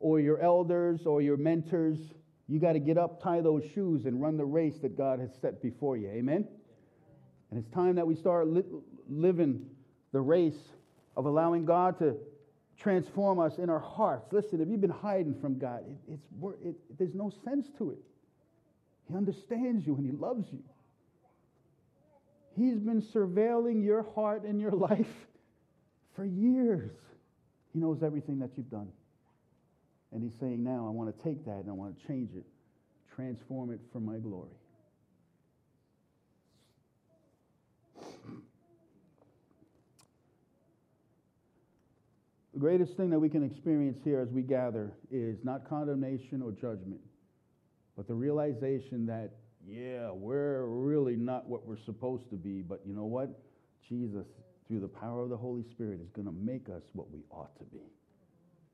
or 0.00 0.20
your 0.20 0.40
elders 0.40 1.06
or 1.06 1.20
your 1.22 1.36
mentors. 1.36 1.98
You 2.46 2.60
got 2.60 2.74
to 2.74 2.78
get 2.78 2.96
up, 2.96 3.22
tie 3.22 3.40
those 3.40 3.64
shoes, 3.74 4.06
and 4.06 4.22
run 4.22 4.36
the 4.36 4.44
race 4.44 4.78
that 4.82 4.96
God 4.96 5.18
has 5.18 5.30
set 5.40 5.60
before 5.60 5.96
you. 5.96 6.08
Amen? 6.08 6.46
And 7.50 7.58
it's 7.58 7.68
time 7.74 7.96
that 7.96 8.06
we 8.06 8.14
start 8.14 8.46
li- 8.46 8.62
living 9.08 9.66
the 10.12 10.20
race 10.20 10.58
of 11.16 11.26
allowing 11.26 11.64
God 11.64 11.98
to 11.98 12.16
transform 12.78 13.40
us 13.40 13.58
in 13.58 13.68
our 13.68 13.80
hearts. 13.80 14.32
Listen, 14.32 14.60
if 14.60 14.68
you've 14.68 14.80
been 14.80 14.88
hiding 14.88 15.34
from 15.40 15.58
God, 15.58 15.84
it, 15.86 16.14
it's, 16.14 16.26
it, 16.64 16.76
there's 16.96 17.14
no 17.14 17.32
sense 17.44 17.66
to 17.78 17.90
it. 17.90 17.98
He 19.08 19.16
understands 19.16 19.86
you 19.86 19.96
and 19.96 20.04
He 20.04 20.12
loves 20.12 20.46
you. 20.52 20.62
He's 22.56 22.78
been 22.78 23.02
surveilling 23.02 23.84
your 23.84 24.02
heart 24.14 24.42
and 24.42 24.60
your 24.60 24.70
life 24.90 25.06
for 26.14 26.24
years. 26.24 26.90
He 27.72 27.78
knows 27.78 28.02
everything 28.02 28.40
that 28.40 28.50
you've 28.56 28.70
done. 28.70 28.88
And 30.12 30.22
he's 30.22 30.38
saying, 30.40 30.64
now 30.64 30.86
I 30.86 30.90
want 30.90 31.16
to 31.16 31.22
take 31.22 31.44
that 31.44 31.58
and 31.58 31.68
I 31.68 31.72
want 31.72 31.98
to 31.98 32.06
change 32.06 32.30
it, 32.34 32.44
transform 33.14 33.70
it 33.70 33.80
for 33.92 34.00
my 34.00 34.16
glory. 34.16 34.50
The 42.54 42.60
greatest 42.60 42.96
thing 42.96 43.10
that 43.10 43.20
we 43.20 43.28
can 43.28 43.44
experience 43.44 43.98
here 44.02 44.18
as 44.18 44.30
we 44.30 44.42
gather 44.42 44.92
is 45.12 45.44
not 45.44 45.68
condemnation 45.68 46.42
or 46.42 46.50
judgment, 46.50 47.00
but 47.98 48.06
the 48.06 48.14
realization 48.14 49.06
that, 49.06 49.32
yeah, 49.66 50.12
we're 50.12 50.66
really 50.66 51.16
not 51.16 51.48
what 51.48 51.66
we're 51.66 51.76
supposed 51.76 52.30
to 52.30 52.36
be, 52.36 52.62
but 52.62 52.80
you 52.86 52.94
know 52.94 53.06
what? 53.06 53.40
Jesus, 53.88 54.24
through 54.68 54.78
the 54.78 54.86
power 54.86 55.20
of 55.20 55.30
the 55.30 55.36
Holy 55.36 55.64
Spirit, 55.64 56.00
is 56.00 56.08
going 56.10 56.28
to 56.28 56.32
make 56.32 56.68
us 56.68 56.84
what 56.92 57.10
we 57.10 57.24
ought 57.32 57.58
to 57.58 57.64
be. 57.64 57.82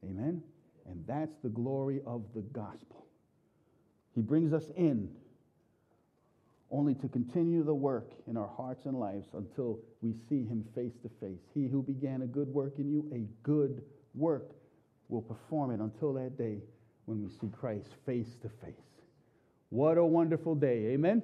Amen? 0.04 0.42
And 0.84 1.02
that's 1.06 1.36
the 1.42 1.48
glory 1.48 2.02
of 2.06 2.22
the 2.34 2.42
gospel. 2.42 3.06
He 4.14 4.20
brings 4.20 4.52
us 4.52 4.64
in 4.76 5.08
only 6.70 6.94
to 6.96 7.08
continue 7.08 7.64
the 7.64 7.74
work 7.74 8.12
in 8.26 8.36
our 8.36 8.50
hearts 8.58 8.84
and 8.84 9.00
lives 9.00 9.28
until 9.32 9.78
we 10.02 10.12
see 10.28 10.44
him 10.44 10.66
face 10.74 10.98
to 11.02 11.08
face. 11.18 11.40
He 11.54 11.66
who 11.66 11.82
began 11.82 12.20
a 12.20 12.26
good 12.26 12.48
work 12.48 12.74
in 12.76 12.90
you, 12.90 13.10
a 13.14 13.24
good 13.42 13.84
work, 14.14 14.50
will 15.08 15.22
perform 15.22 15.70
it 15.70 15.80
until 15.80 16.12
that 16.12 16.36
day 16.36 16.58
when 17.06 17.22
we 17.22 17.30
see 17.30 17.48
Christ 17.58 17.88
face 18.04 18.36
to 18.42 18.50
face. 18.62 18.93
What 19.74 19.98
a 19.98 20.04
wonderful 20.04 20.54
day. 20.54 20.92
Amen? 20.92 21.20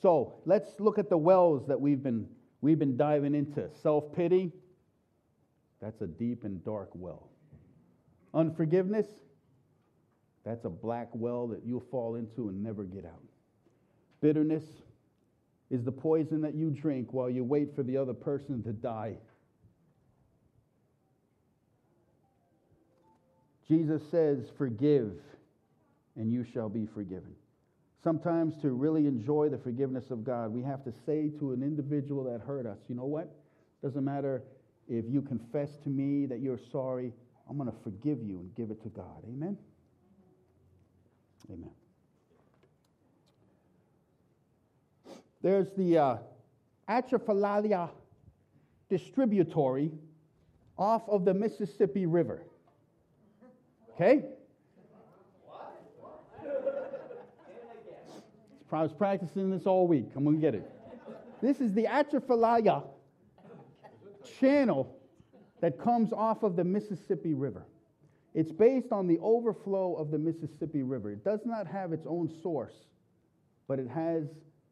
So 0.00 0.40
let's 0.44 0.68
look 0.80 0.98
at 0.98 1.08
the 1.08 1.16
wells 1.16 1.68
that 1.68 1.80
we've 1.80 2.02
been, 2.02 2.26
we've 2.62 2.80
been 2.80 2.96
diving 2.96 3.36
into. 3.36 3.70
Self 3.80 4.12
pity, 4.12 4.50
that's 5.80 6.00
a 6.00 6.08
deep 6.08 6.42
and 6.42 6.64
dark 6.64 6.90
well. 6.94 7.28
Unforgiveness, 8.34 9.06
that's 10.44 10.64
a 10.64 10.68
black 10.68 11.10
well 11.12 11.46
that 11.46 11.60
you'll 11.64 11.86
fall 11.92 12.16
into 12.16 12.48
and 12.48 12.60
never 12.60 12.82
get 12.82 13.04
out. 13.04 13.22
Bitterness 14.20 14.64
is 15.70 15.84
the 15.84 15.92
poison 15.92 16.40
that 16.40 16.56
you 16.56 16.70
drink 16.70 17.12
while 17.12 17.30
you 17.30 17.44
wait 17.44 17.76
for 17.76 17.84
the 17.84 17.96
other 17.96 18.14
person 18.14 18.64
to 18.64 18.72
die. 18.72 19.14
Jesus 23.68 24.02
says, 24.10 24.50
Forgive, 24.58 25.12
and 26.16 26.32
you 26.32 26.44
shall 26.44 26.68
be 26.68 26.86
forgiven. 26.86 27.34
Sometimes, 28.02 28.60
to 28.62 28.70
really 28.70 29.06
enjoy 29.06 29.48
the 29.48 29.58
forgiveness 29.58 30.10
of 30.10 30.24
God, 30.24 30.52
we 30.52 30.62
have 30.62 30.82
to 30.84 30.92
say 31.06 31.30
to 31.38 31.52
an 31.52 31.62
individual 31.62 32.24
that 32.24 32.40
hurt 32.40 32.66
us, 32.66 32.78
You 32.88 32.96
know 32.96 33.06
what? 33.06 33.32
Doesn't 33.82 34.04
matter 34.04 34.42
if 34.88 35.04
you 35.08 35.22
confess 35.22 35.76
to 35.84 35.88
me 35.88 36.26
that 36.26 36.40
you're 36.40 36.60
sorry, 36.70 37.12
I'm 37.48 37.56
going 37.56 37.70
to 37.70 37.76
forgive 37.82 38.22
you 38.22 38.40
and 38.40 38.54
give 38.56 38.70
it 38.70 38.82
to 38.82 38.88
God. 38.88 39.24
Amen? 39.28 39.56
Amen. 41.50 41.70
There's 45.42 45.68
the 45.76 45.98
uh, 45.98 46.16
Atchafalaya 46.88 47.90
Distributary 48.88 49.90
off 50.76 51.08
of 51.08 51.24
the 51.24 51.32
Mississippi 51.32 52.06
River. 52.06 52.42
Okay? 53.94 54.24
I 58.72 58.82
was 58.82 58.92
practicing 58.92 59.50
this 59.50 59.66
all 59.66 59.86
week. 59.86 60.08
I'm 60.16 60.24
going 60.24 60.36
to 60.36 60.40
get 60.40 60.54
it. 60.54 60.70
This 61.42 61.60
is 61.60 61.72
the 61.74 61.86
Atchafalaya 61.86 62.82
channel 64.38 64.96
that 65.60 65.78
comes 65.78 66.12
off 66.12 66.42
of 66.42 66.56
the 66.56 66.64
Mississippi 66.64 67.34
River. 67.34 67.66
It's 68.34 68.50
based 68.50 68.92
on 68.92 69.06
the 69.06 69.18
overflow 69.18 69.94
of 69.94 70.10
the 70.10 70.18
Mississippi 70.18 70.82
River. 70.82 71.10
It 71.12 71.24
does 71.24 71.40
not 71.44 71.66
have 71.66 71.92
its 71.92 72.06
own 72.06 72.30
source, 72.42 72.74
but 73.68 73.78
it 73.78 73.88
has 73.88 74.24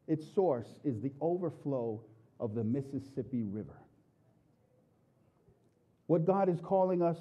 its 0.07 0.25
source 0.33 0.67
is 0.83 0.99
the 0.99 1.11
overflow 1.21 2.01
of 2.39 2.55
the 2.55 2.63
Mississippi 2.63 3.43
River. 3.43 3.77
What 6.07 6.25
God 6.25 6.49
is 6.49 6.59
calling 6.59 7.01
us 7.01 7.19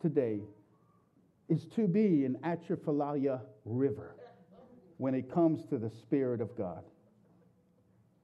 today 0.00 0.40
is 1.48 1.66
to 1.74 1.88
be 1.88 2.24
an 2.24 2.38
Atchafalaya 2.44 3.40
River 3.64 4.14
when 4.98 5.14
it 5.14 5.32
comes 5.32 5.64
to 5.66 5.78
the 5.78 5.90
Spirit 5.90 6.40
of 6.40 6.56
God. 6.56 6.82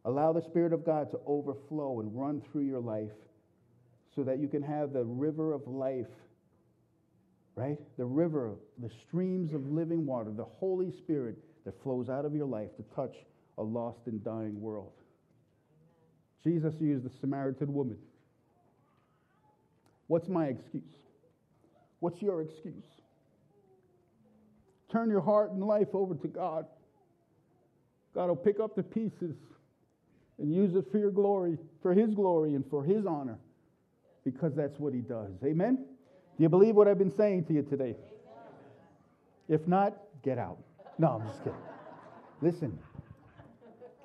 Allow 0.04 0.32
the 0.32 0.42
Spirit 0.42 0.72
of 0.72 0.84
God 0.84 1.10
to 1.10 1.20
overflow 1.26 2.00
and 2.00 2.18
run 2.18 2.40
through 2.40 2.62
your 2.62 2.80
life 2.80 3.10
so 4.14 4.22
that 4.24 4.38
you 4.38 4.48
can 4.48 4.62
have 4.62 4.92
the 4.92 5.04
river 5.04 5.52
of 5.52 5.66
life, 5.66 6.06
right? 7.54 7.78
The 7.98 8.04
river, 8.04 8.54
the 8.78 8.90
streams 9.06 9.52
of 9.52 9.66
living 9.66 10.06
water, 10.06 10.30
the 10.34 10.44
Holy 10.44 10.90
Spirit 10.90 11.36
that 11.64 11.80
flows 11.82 12.08
out 12.08 12.24
of 12.24 12.34
your 12.34 12.46
life 12.46 12.74
to 12.76 12.82
touch 12.94 13.16
a 13.58 13.62
lost 13.62 14.00
and 14.06 14.24
dying 14.24 14.60
world. 14.60 14.92
Jesus 16.42 16.74
used 16.80 17.04
the 17.04 17.10
Samaritan 17.20 17.74
woman. 17.74 17.98
What's 20.06 20.28
my 20.28 20.46
excuse? 20.46 20.82
What's 22.00 22.22
your 22.22 22.40
excuse? 22.40 22.99
Turn 24.90 25.10
your 25.10 25.20
heart 25.20 25.52
and 25.52 25.62
life 25.62 25.88
over 25.94 26.14
to 26.14 26.28
God. 26.28 26.66
God 28.14 28.28
will 28.28 28.36
pick 28.36 28.58
up 28.58 28.74
the 28.74 28.82
pieces 28.82 29.36
and 30.38 30.52
use 30.52 30.74
it 30.74 30.86
for 30.90 30.98
your 30.98 31.10
glory, 31.10 31.58
for 31.82 31.94
His 31.94 32.14
glory, 32.14 32.54
and 32.54 32.64
for 32.68 32.82
His 32.82 33.06
honor, 33.06 33.38
because 34.24 34.54
that's 34.54 34.78
what 34.78 34.92
He 34.92 35.00
does. 35.00 35.32
Amen? 35.44 35.76
Do 35.76 36.42
you 36.42 36.48
believe 36.48 36.74
what 36.74 36.88
I've 36.88 36.98
been 36.98 37.14
saying 37.16 37.44
to 37.46 37.52
you 37.52 37.62
today? 37.62 37.94
If 39.48 39.66
not, 39.68 39.96
get 40.24 40.38
out. 40.38 40.58
No, 40.98 41.20
I'm 41.20 41.26
just 41.28 41.38
kidding. 41.38 41.58
Listen, 42.40 42.78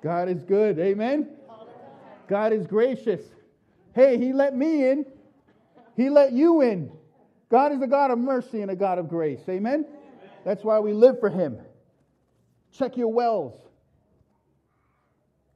God 0.02 0.28
is 0.28 0.42
good. 0.42 0.78
Amen? 0.78 1.30
God 2.28 2.52
is 2.52 2.66
gracious. 2.66 3.20
Hey, 3.94 4.18
He 4.18 4.32
let 4.32 4.54
me 4.54 4.88
in, 4.88 5.06
He 5.96 6.10
let 6.10 6.32
you 6.32 6.60
in. 6.60 6.92
God 7.50 7.72
is 7.72 7.80
a 7.80 7.86
God 7.86 8.10
of 8.10 8.18
mercy 8.18 8.62
and 8.62 8.70
a 8.70 8.76
God 8.76 8.98
of 8.98 9.08
grace. 9.08 9.40
Amen? 9.48 9.86
That's 10.46 10.62
why 10.62 10.78
we 10.78 10.92
live 10.92 11.18
for 11.18 11.28
Him. 11.28 11.58
Check 12.70 12.96
your 12.96 13.12
wells. 13.12 13.60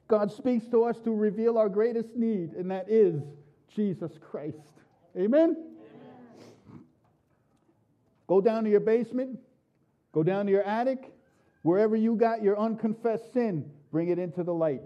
God 0.08 0.32
speaks 0.32 0.66
to 0.72 0.82
us 0.82 0.98
to 1.04 1.14
reveal 1.14 1.56
our 1.58 1.68
greatest 1.68 2.16
need, 2.16 2.54
and 2.54 2.72
that 2.72 2.90
is 2.90 3.22
Jesus 3.72 4.10
Christ. 4.20 4.58
Amen? 5.16 5.54
Amen? 5.54 6.80
Go 8.26 8.40
down 8.40 8.64
to 8.64 8.70
your 8.70 8.80
basement, 8.80 9.38
go 10.10 10.24
down 10.24 10.46
to 10.46 10.50
your 10.50 10.64
attic, 10.64 11.12
wherever 11.62 11.94
you 11.94 12.16
got 12.16 12.42
your 12.42 12.58
unconfessed 12.58 13.32
sin, 13.32 13.70
bring 13.92 14.08
it 14.08 14.18
into 14.18 14.42
the 14.42 14.52
light 14.52 14.82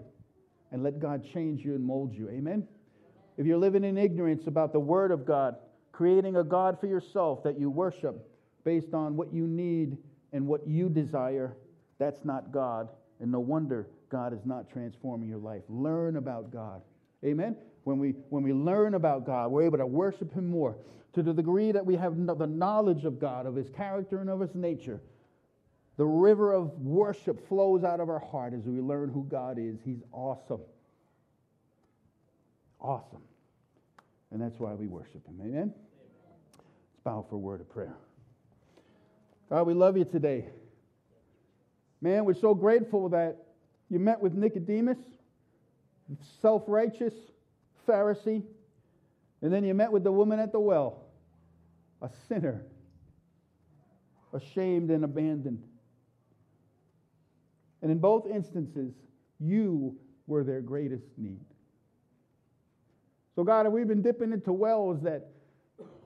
and 0.71 0.83
let 0.83 0.99
God 0.99 1.25
change 1.33 1.65
you 1.65 1.73
and 1.73 1.83
mold 1.83 2.13
you. 2.13 2.29
Amen? 2.29 2.67
If 3.37 3.47
you're 3.47 3.57
living 3.57 3.83
in 3.83 3.97
ignorance 3.97 4.45
about 4.45 4.71
the 4.71 4.79
Word 4.79 5.09
of 5.09 5.25
God, 5.25 5.55
creating 5.91 6.35
a 6.35 6.43
God 6.43 6.79
for 6.79 6.85
yourself 6.85 7.41
that 7.41 7.59
you 7.59 7.71
worship 7.71 8.23
based 8.65 8.93
on 8.93 9.15
what 9.15 9.31
you 9.31 9.47
need 9.47 9.97
and 10.33 10.45
what 10.45 10.67
you 10.67 10.89
desire, 10.89 11.55
that's 11.97 12.25
not 12.25 12.51
God. 12.51 12.89
And 13.21 13.31
no 13.31 13.39
wonder 13.39 13.87
God 14.09 14.33
is 14.33 14.45
not 14.45 14.69
transforming 14.69 15.29
your 15.29 15.37
life. 15.37 15.63
Learn 15.69 16.17
about 16.17 16.51
God. 16.51 16.81
Amen? 17.23 17.55
When 17.85 17.99
we, 17.99 18.09
when 18.29 18.43
we 18.43 18.51
learn 18.51 18.95
about 18.95 19.25
God, 19.25 19.51
we're 19.51 19.63
able 19.63 19.77
to 19.77 19.85
worship 19.85 20.33
Him 20.33 20.47
more. 20.47 20.75
To 21.13 21.23
the 21.23 21.33
degree 21.33 21.71
that 21.71 21.85
we 21.85 21.95
have 21.95 22.17
the 22.17 22.47
knowledge 22.47 23.05
of 23.05 23.19
God, 23.19 23.45
of 23.45 23.55
His 23.55 23.69
character, 23.69 24.19
and 24.19 24.29
of 24.29 24.41
His 24.41 24.53
nature, 24.53 24.99
the 25.95 26.05
river 26.05 26.51
of 26.51 26.71
worship 26.81 27.47
flows 27.47 27.85
out 27.85 28.01
of 28.01 28.09
our 28.09 28.19
heart 28.19 28.53
as 28.53 28.65
we 28.65 28.81
learn 28.81 29.09
who 29.09 29.23
God 29.23 29.57
is. 29.57 29.77
He's 29.85 30.01
awesome. 30.11 30.59
Awesome. 32.81 33.21
And 34.31 34.41
that's 34.41 34.59
why 34.59 34.73
we 34.73 34.87
worship 34.87 35.25
Him. 35.25 35.39
Amen? 35.41 35.73
Let's 35.73 37.03
bow 37.05 37.25
for 37.29 37.35
a 37.35 37.39
word 37.39 37.61
of 37.61 37.69
prayer. 37.69 37.95
God, 39.49 39.67
we 39.67 39.73
love 39.73 39.95
you 39.97 40.05
today. 40.05 40.45
Man, 42.01 42.25
we're 42.25 42.33
so 42.33 42.53
grateful 42.53 43.09
that 43.09 43.37
you 43.89 43.99
met 43.99 44.19
with 44.19 44.33
Nicodemus, 44.33 44.97
self 46.41 46.63
righteous 46.67 47.13
Pharisee, 47.87 48.43
and 49.41 49.53
then 49.53 49.63
you 49.63 49.73
met 49.73 49.91
with 49.91 50.03
the 50.03 50.11
woman 50.11 50.39
at 50.39 50.51
the 50.51 50.59
well, 50.59 51.03
a 52.01 52.09
sinner, 52.27 52.63
ashamed 54.33 54.89
and 54.89 55.03
abandoned. 55.03 55.63
And 57.81 57.91
in 57.91 57.99
both 57.99 58.25
instances, 58.27 58.93
you 59.39 59.95
were 60.25 60.43
their 60.43 60.61
greatest 60.61 61.05
need. 61.17 61.45
So, 63.35 63.43
God, 63.43 63.67
we've 63.67 63.87
been 63.87 64.01
dipping 64.01 64.31
into 64.31 64.51
wells 64.51 65.01
that 65.03 65.34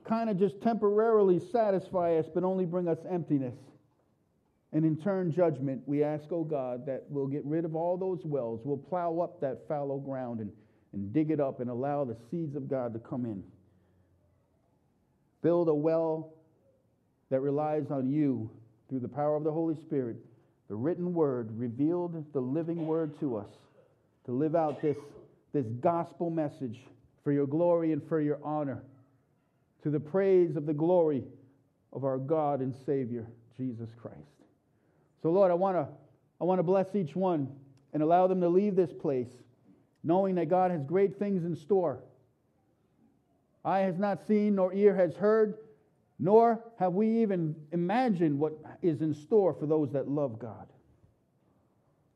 kind 0.04 0.30
of 0.30 0.38
just 0.38 0.60
temporarily 0.60 1.38
satisfy 1.38 2.16
us 2.16 2.26
but 2.32 2.44
only 2.44 2.64
bring 2.64 2.88
us 2.88 2.98
emptiness 3.10 3.54
and 4.72 4.84
in 4.84 4.96
turn 4.96 5.32
judgment, 5.32 5.82
we 5.86 6.04
ask, 6.04 6.24
oh 6.30 6.44
God, 6.44 6.86
that 6.86 7.04
we'll 7.08 7.26
get 7.26 7.44
rid 7.44 7.64
of 7.64 7.74
all 7.74 7.96
those 7.96 8.24
wells. 8.24 8.60
We'll 8.64 8.76
plow 8.76 9.18
up 9.18 9.40
that 9.40 9.66
fallow 9.66 9.98
ground 9.98 10.40
and, 10.40 10.52
and 10.92 11.12
dig 11.12 11.30
it 11.30 11.40
up 11.40 11.60
and 11.60 11.68
allow 11.68 12.04
the 12.04 12.16
seeds 12.30 12.54
of 12.54 12.68
God 12.68 12.92
to 12.92 13.00
come 13.00 13.24
in. 13.24 13.42
Build 15.42 15.68
a 15.68 15.74
well 15.74 16.34
that 17.30 17.40
relies 17.40 17.90
on 17.90 18.08
you 18.10 18.50
through 18.88 19.00
the 19.00 19.08
power 19.08 19.34
of 19.34 19.42
the 19.42 19.52
Holy 19.52 19.74
Spirit. 19.74 20.16
The 20.68 20.76
written 20.76 21.14
word 21.14 21.50
revealed 21.58 22.24
the 22.32 22.40
living 22.40 22.86
word 22.86 23.18
to 23.20 23.36
us 23.36 23.50
to 24.26 24.32
live 24.32 24.54
out 24.54 24.80
this, 24.80 24.98
this 25.52 25.66
gospel 25.80 26.30
message 26.30 26.78
for 27.24 27.32
your 27.32 27.46
glory 27.46 27.90
and 27.92 28.06
for 28.08 28.20
your 28.20 28.38
honor, 28.44 28.84
to 29.82 29.90
the 29.90 30.00
praise 30.00 30.56
of 30.56 30.66
the 30.66 30.74
glory 30.74 31.24
of 31.92 32.04
our 32.04 32.18
God 32.18 32.60
and 32.60 32.74
Savior, 32.86 33.26
Jesus 33.56 33.90
Christ. 34.00 34.16
So, 35.22 35.30
Lord, 35.30 35.50
I 35.50 35.54
want 35.54 35.76
to 35.76 35.88
I 36.40 36.44
want 36.44 36.58
to 36.58 36.62
bless 36.62 36.94
each 36.94 37.14
one 37.14 37.48
and 37.92 38.02
allow 38.02 38.26
them 38.26 38.40
to 38.40 38.48
leave 38.48 38.76
this 38.76 38.92
place 38.92 39.28
knowing 40.02 40.36
that 40.36 40.48
God 40.48 40.70
has 40.70 40.82
great 40.82 41.18
things 41.18 41.44
in 41.44 41.54
store. 41.54 42.02
Eye 43.64 43.80
has 43.80 43.98
not 43.98 44.26
seen, 44.26 44.54
nor 44.54 44.72
ear 44.72 44.94
has 44.94 45.14
heard, 45.14 45.58
nor 46.18 46.64
have 46.78 46.94
we 46.94 47.22
even 47.22 47.54
imagined 47.72 48.38
what 48.38 48.54
is 48.82 49.02
in 49.02 49.12
store 49.12 49.52
for 49.52 49.66
those 49.66 49.92
that 49.92 50.08
love 50.08 50.38
God. 50.38 50.66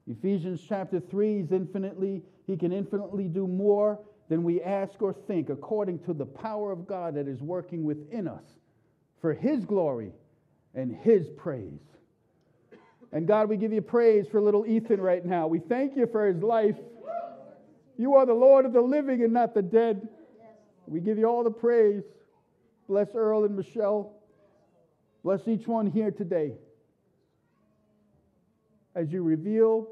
Ephesians 0.07 0.63
chapter 0.67 1.01
3 1.01 1.41
is 1.41 1.53
infinitely, 1.53 2.23
he 2.47 2.57
can 2.57 2.73
infinitely 2.73 3.29
do 3.29 3.47
more 3.47 3.99
than 4.29 4.43
we 4.43 4.63
ask 4.63 5.01
or 5.03 5.13
think 5.13 5.51
according 5.51 5.99
to 6.01 6.15
the 6.15 6.25
power 6.25 6.73
of 6.73 6.87
God 6.87 7.15
that 7.15 7.29
is 7.29 7.41
working 7.41 7.85
within 7.85 8.27
us 8.27 8.45
for 9.21 9.35
his 9.35 9.65
glory 9.65 10.13
and 10.75 10.95
his 10.95 11.29
praise. 11.37 11.81
And 13.13 13.29
God, 13.29 13.49
we 13.49 13.57
give 13.57 13.73
you 13.73 13.81
praise 13.81 14.27
for 14.31 14.41
little 14.41 14.67
Ethan 14.67 15.01
right 15.01 15.25
now. 15.25 15.47
We 15.47 15.61
thank 15.61 15.97
you 15.97 16.07
for 16.07 16.27
his 16.27 16.43
life. 16.43 16.77
You 17.97 18.15
are 18.15 18.27
the 18.27 18.35
Lord 18.35 18.65
of 18.65 18.73
the 18.73 18.81
living 18.81 19.23
and 19.23 19.33
not 19.33 19.55
the 19.55 19.63
dead. 19.63 20.09
We 20.87 21.01
give 21.01 21.17
you 21.17 21.27
all 21.27 21.45
the 21.45 21.51
praise. 21.51 22.03
Bless 22.89 23.09
Earl 23.15 23.45
and 23.45 23.57
Michelle. 23.57 24.13
Bless 25.23 25.47
each 25.47 25.67
one 25.67 25.87
here 25.87 26.11
today 26.11 26.55
as 28.95 29.11
you 29.13 29.23
reveal 29.23 29.89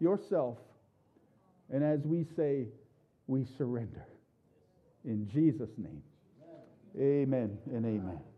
yourself 0.00 0.58
and 1.70 1.84
as 1.84 2.00
we 2.04 2.24
say, 2.36 2.66
we 3.28 3.46
surrender. 3.56 4.06
In 5.04 5.28
Jesus' 5.32 5.70
name, 5.78 6.02
amen 6.98 7.56
and 7.66 7.86
amen. 7.86 8.18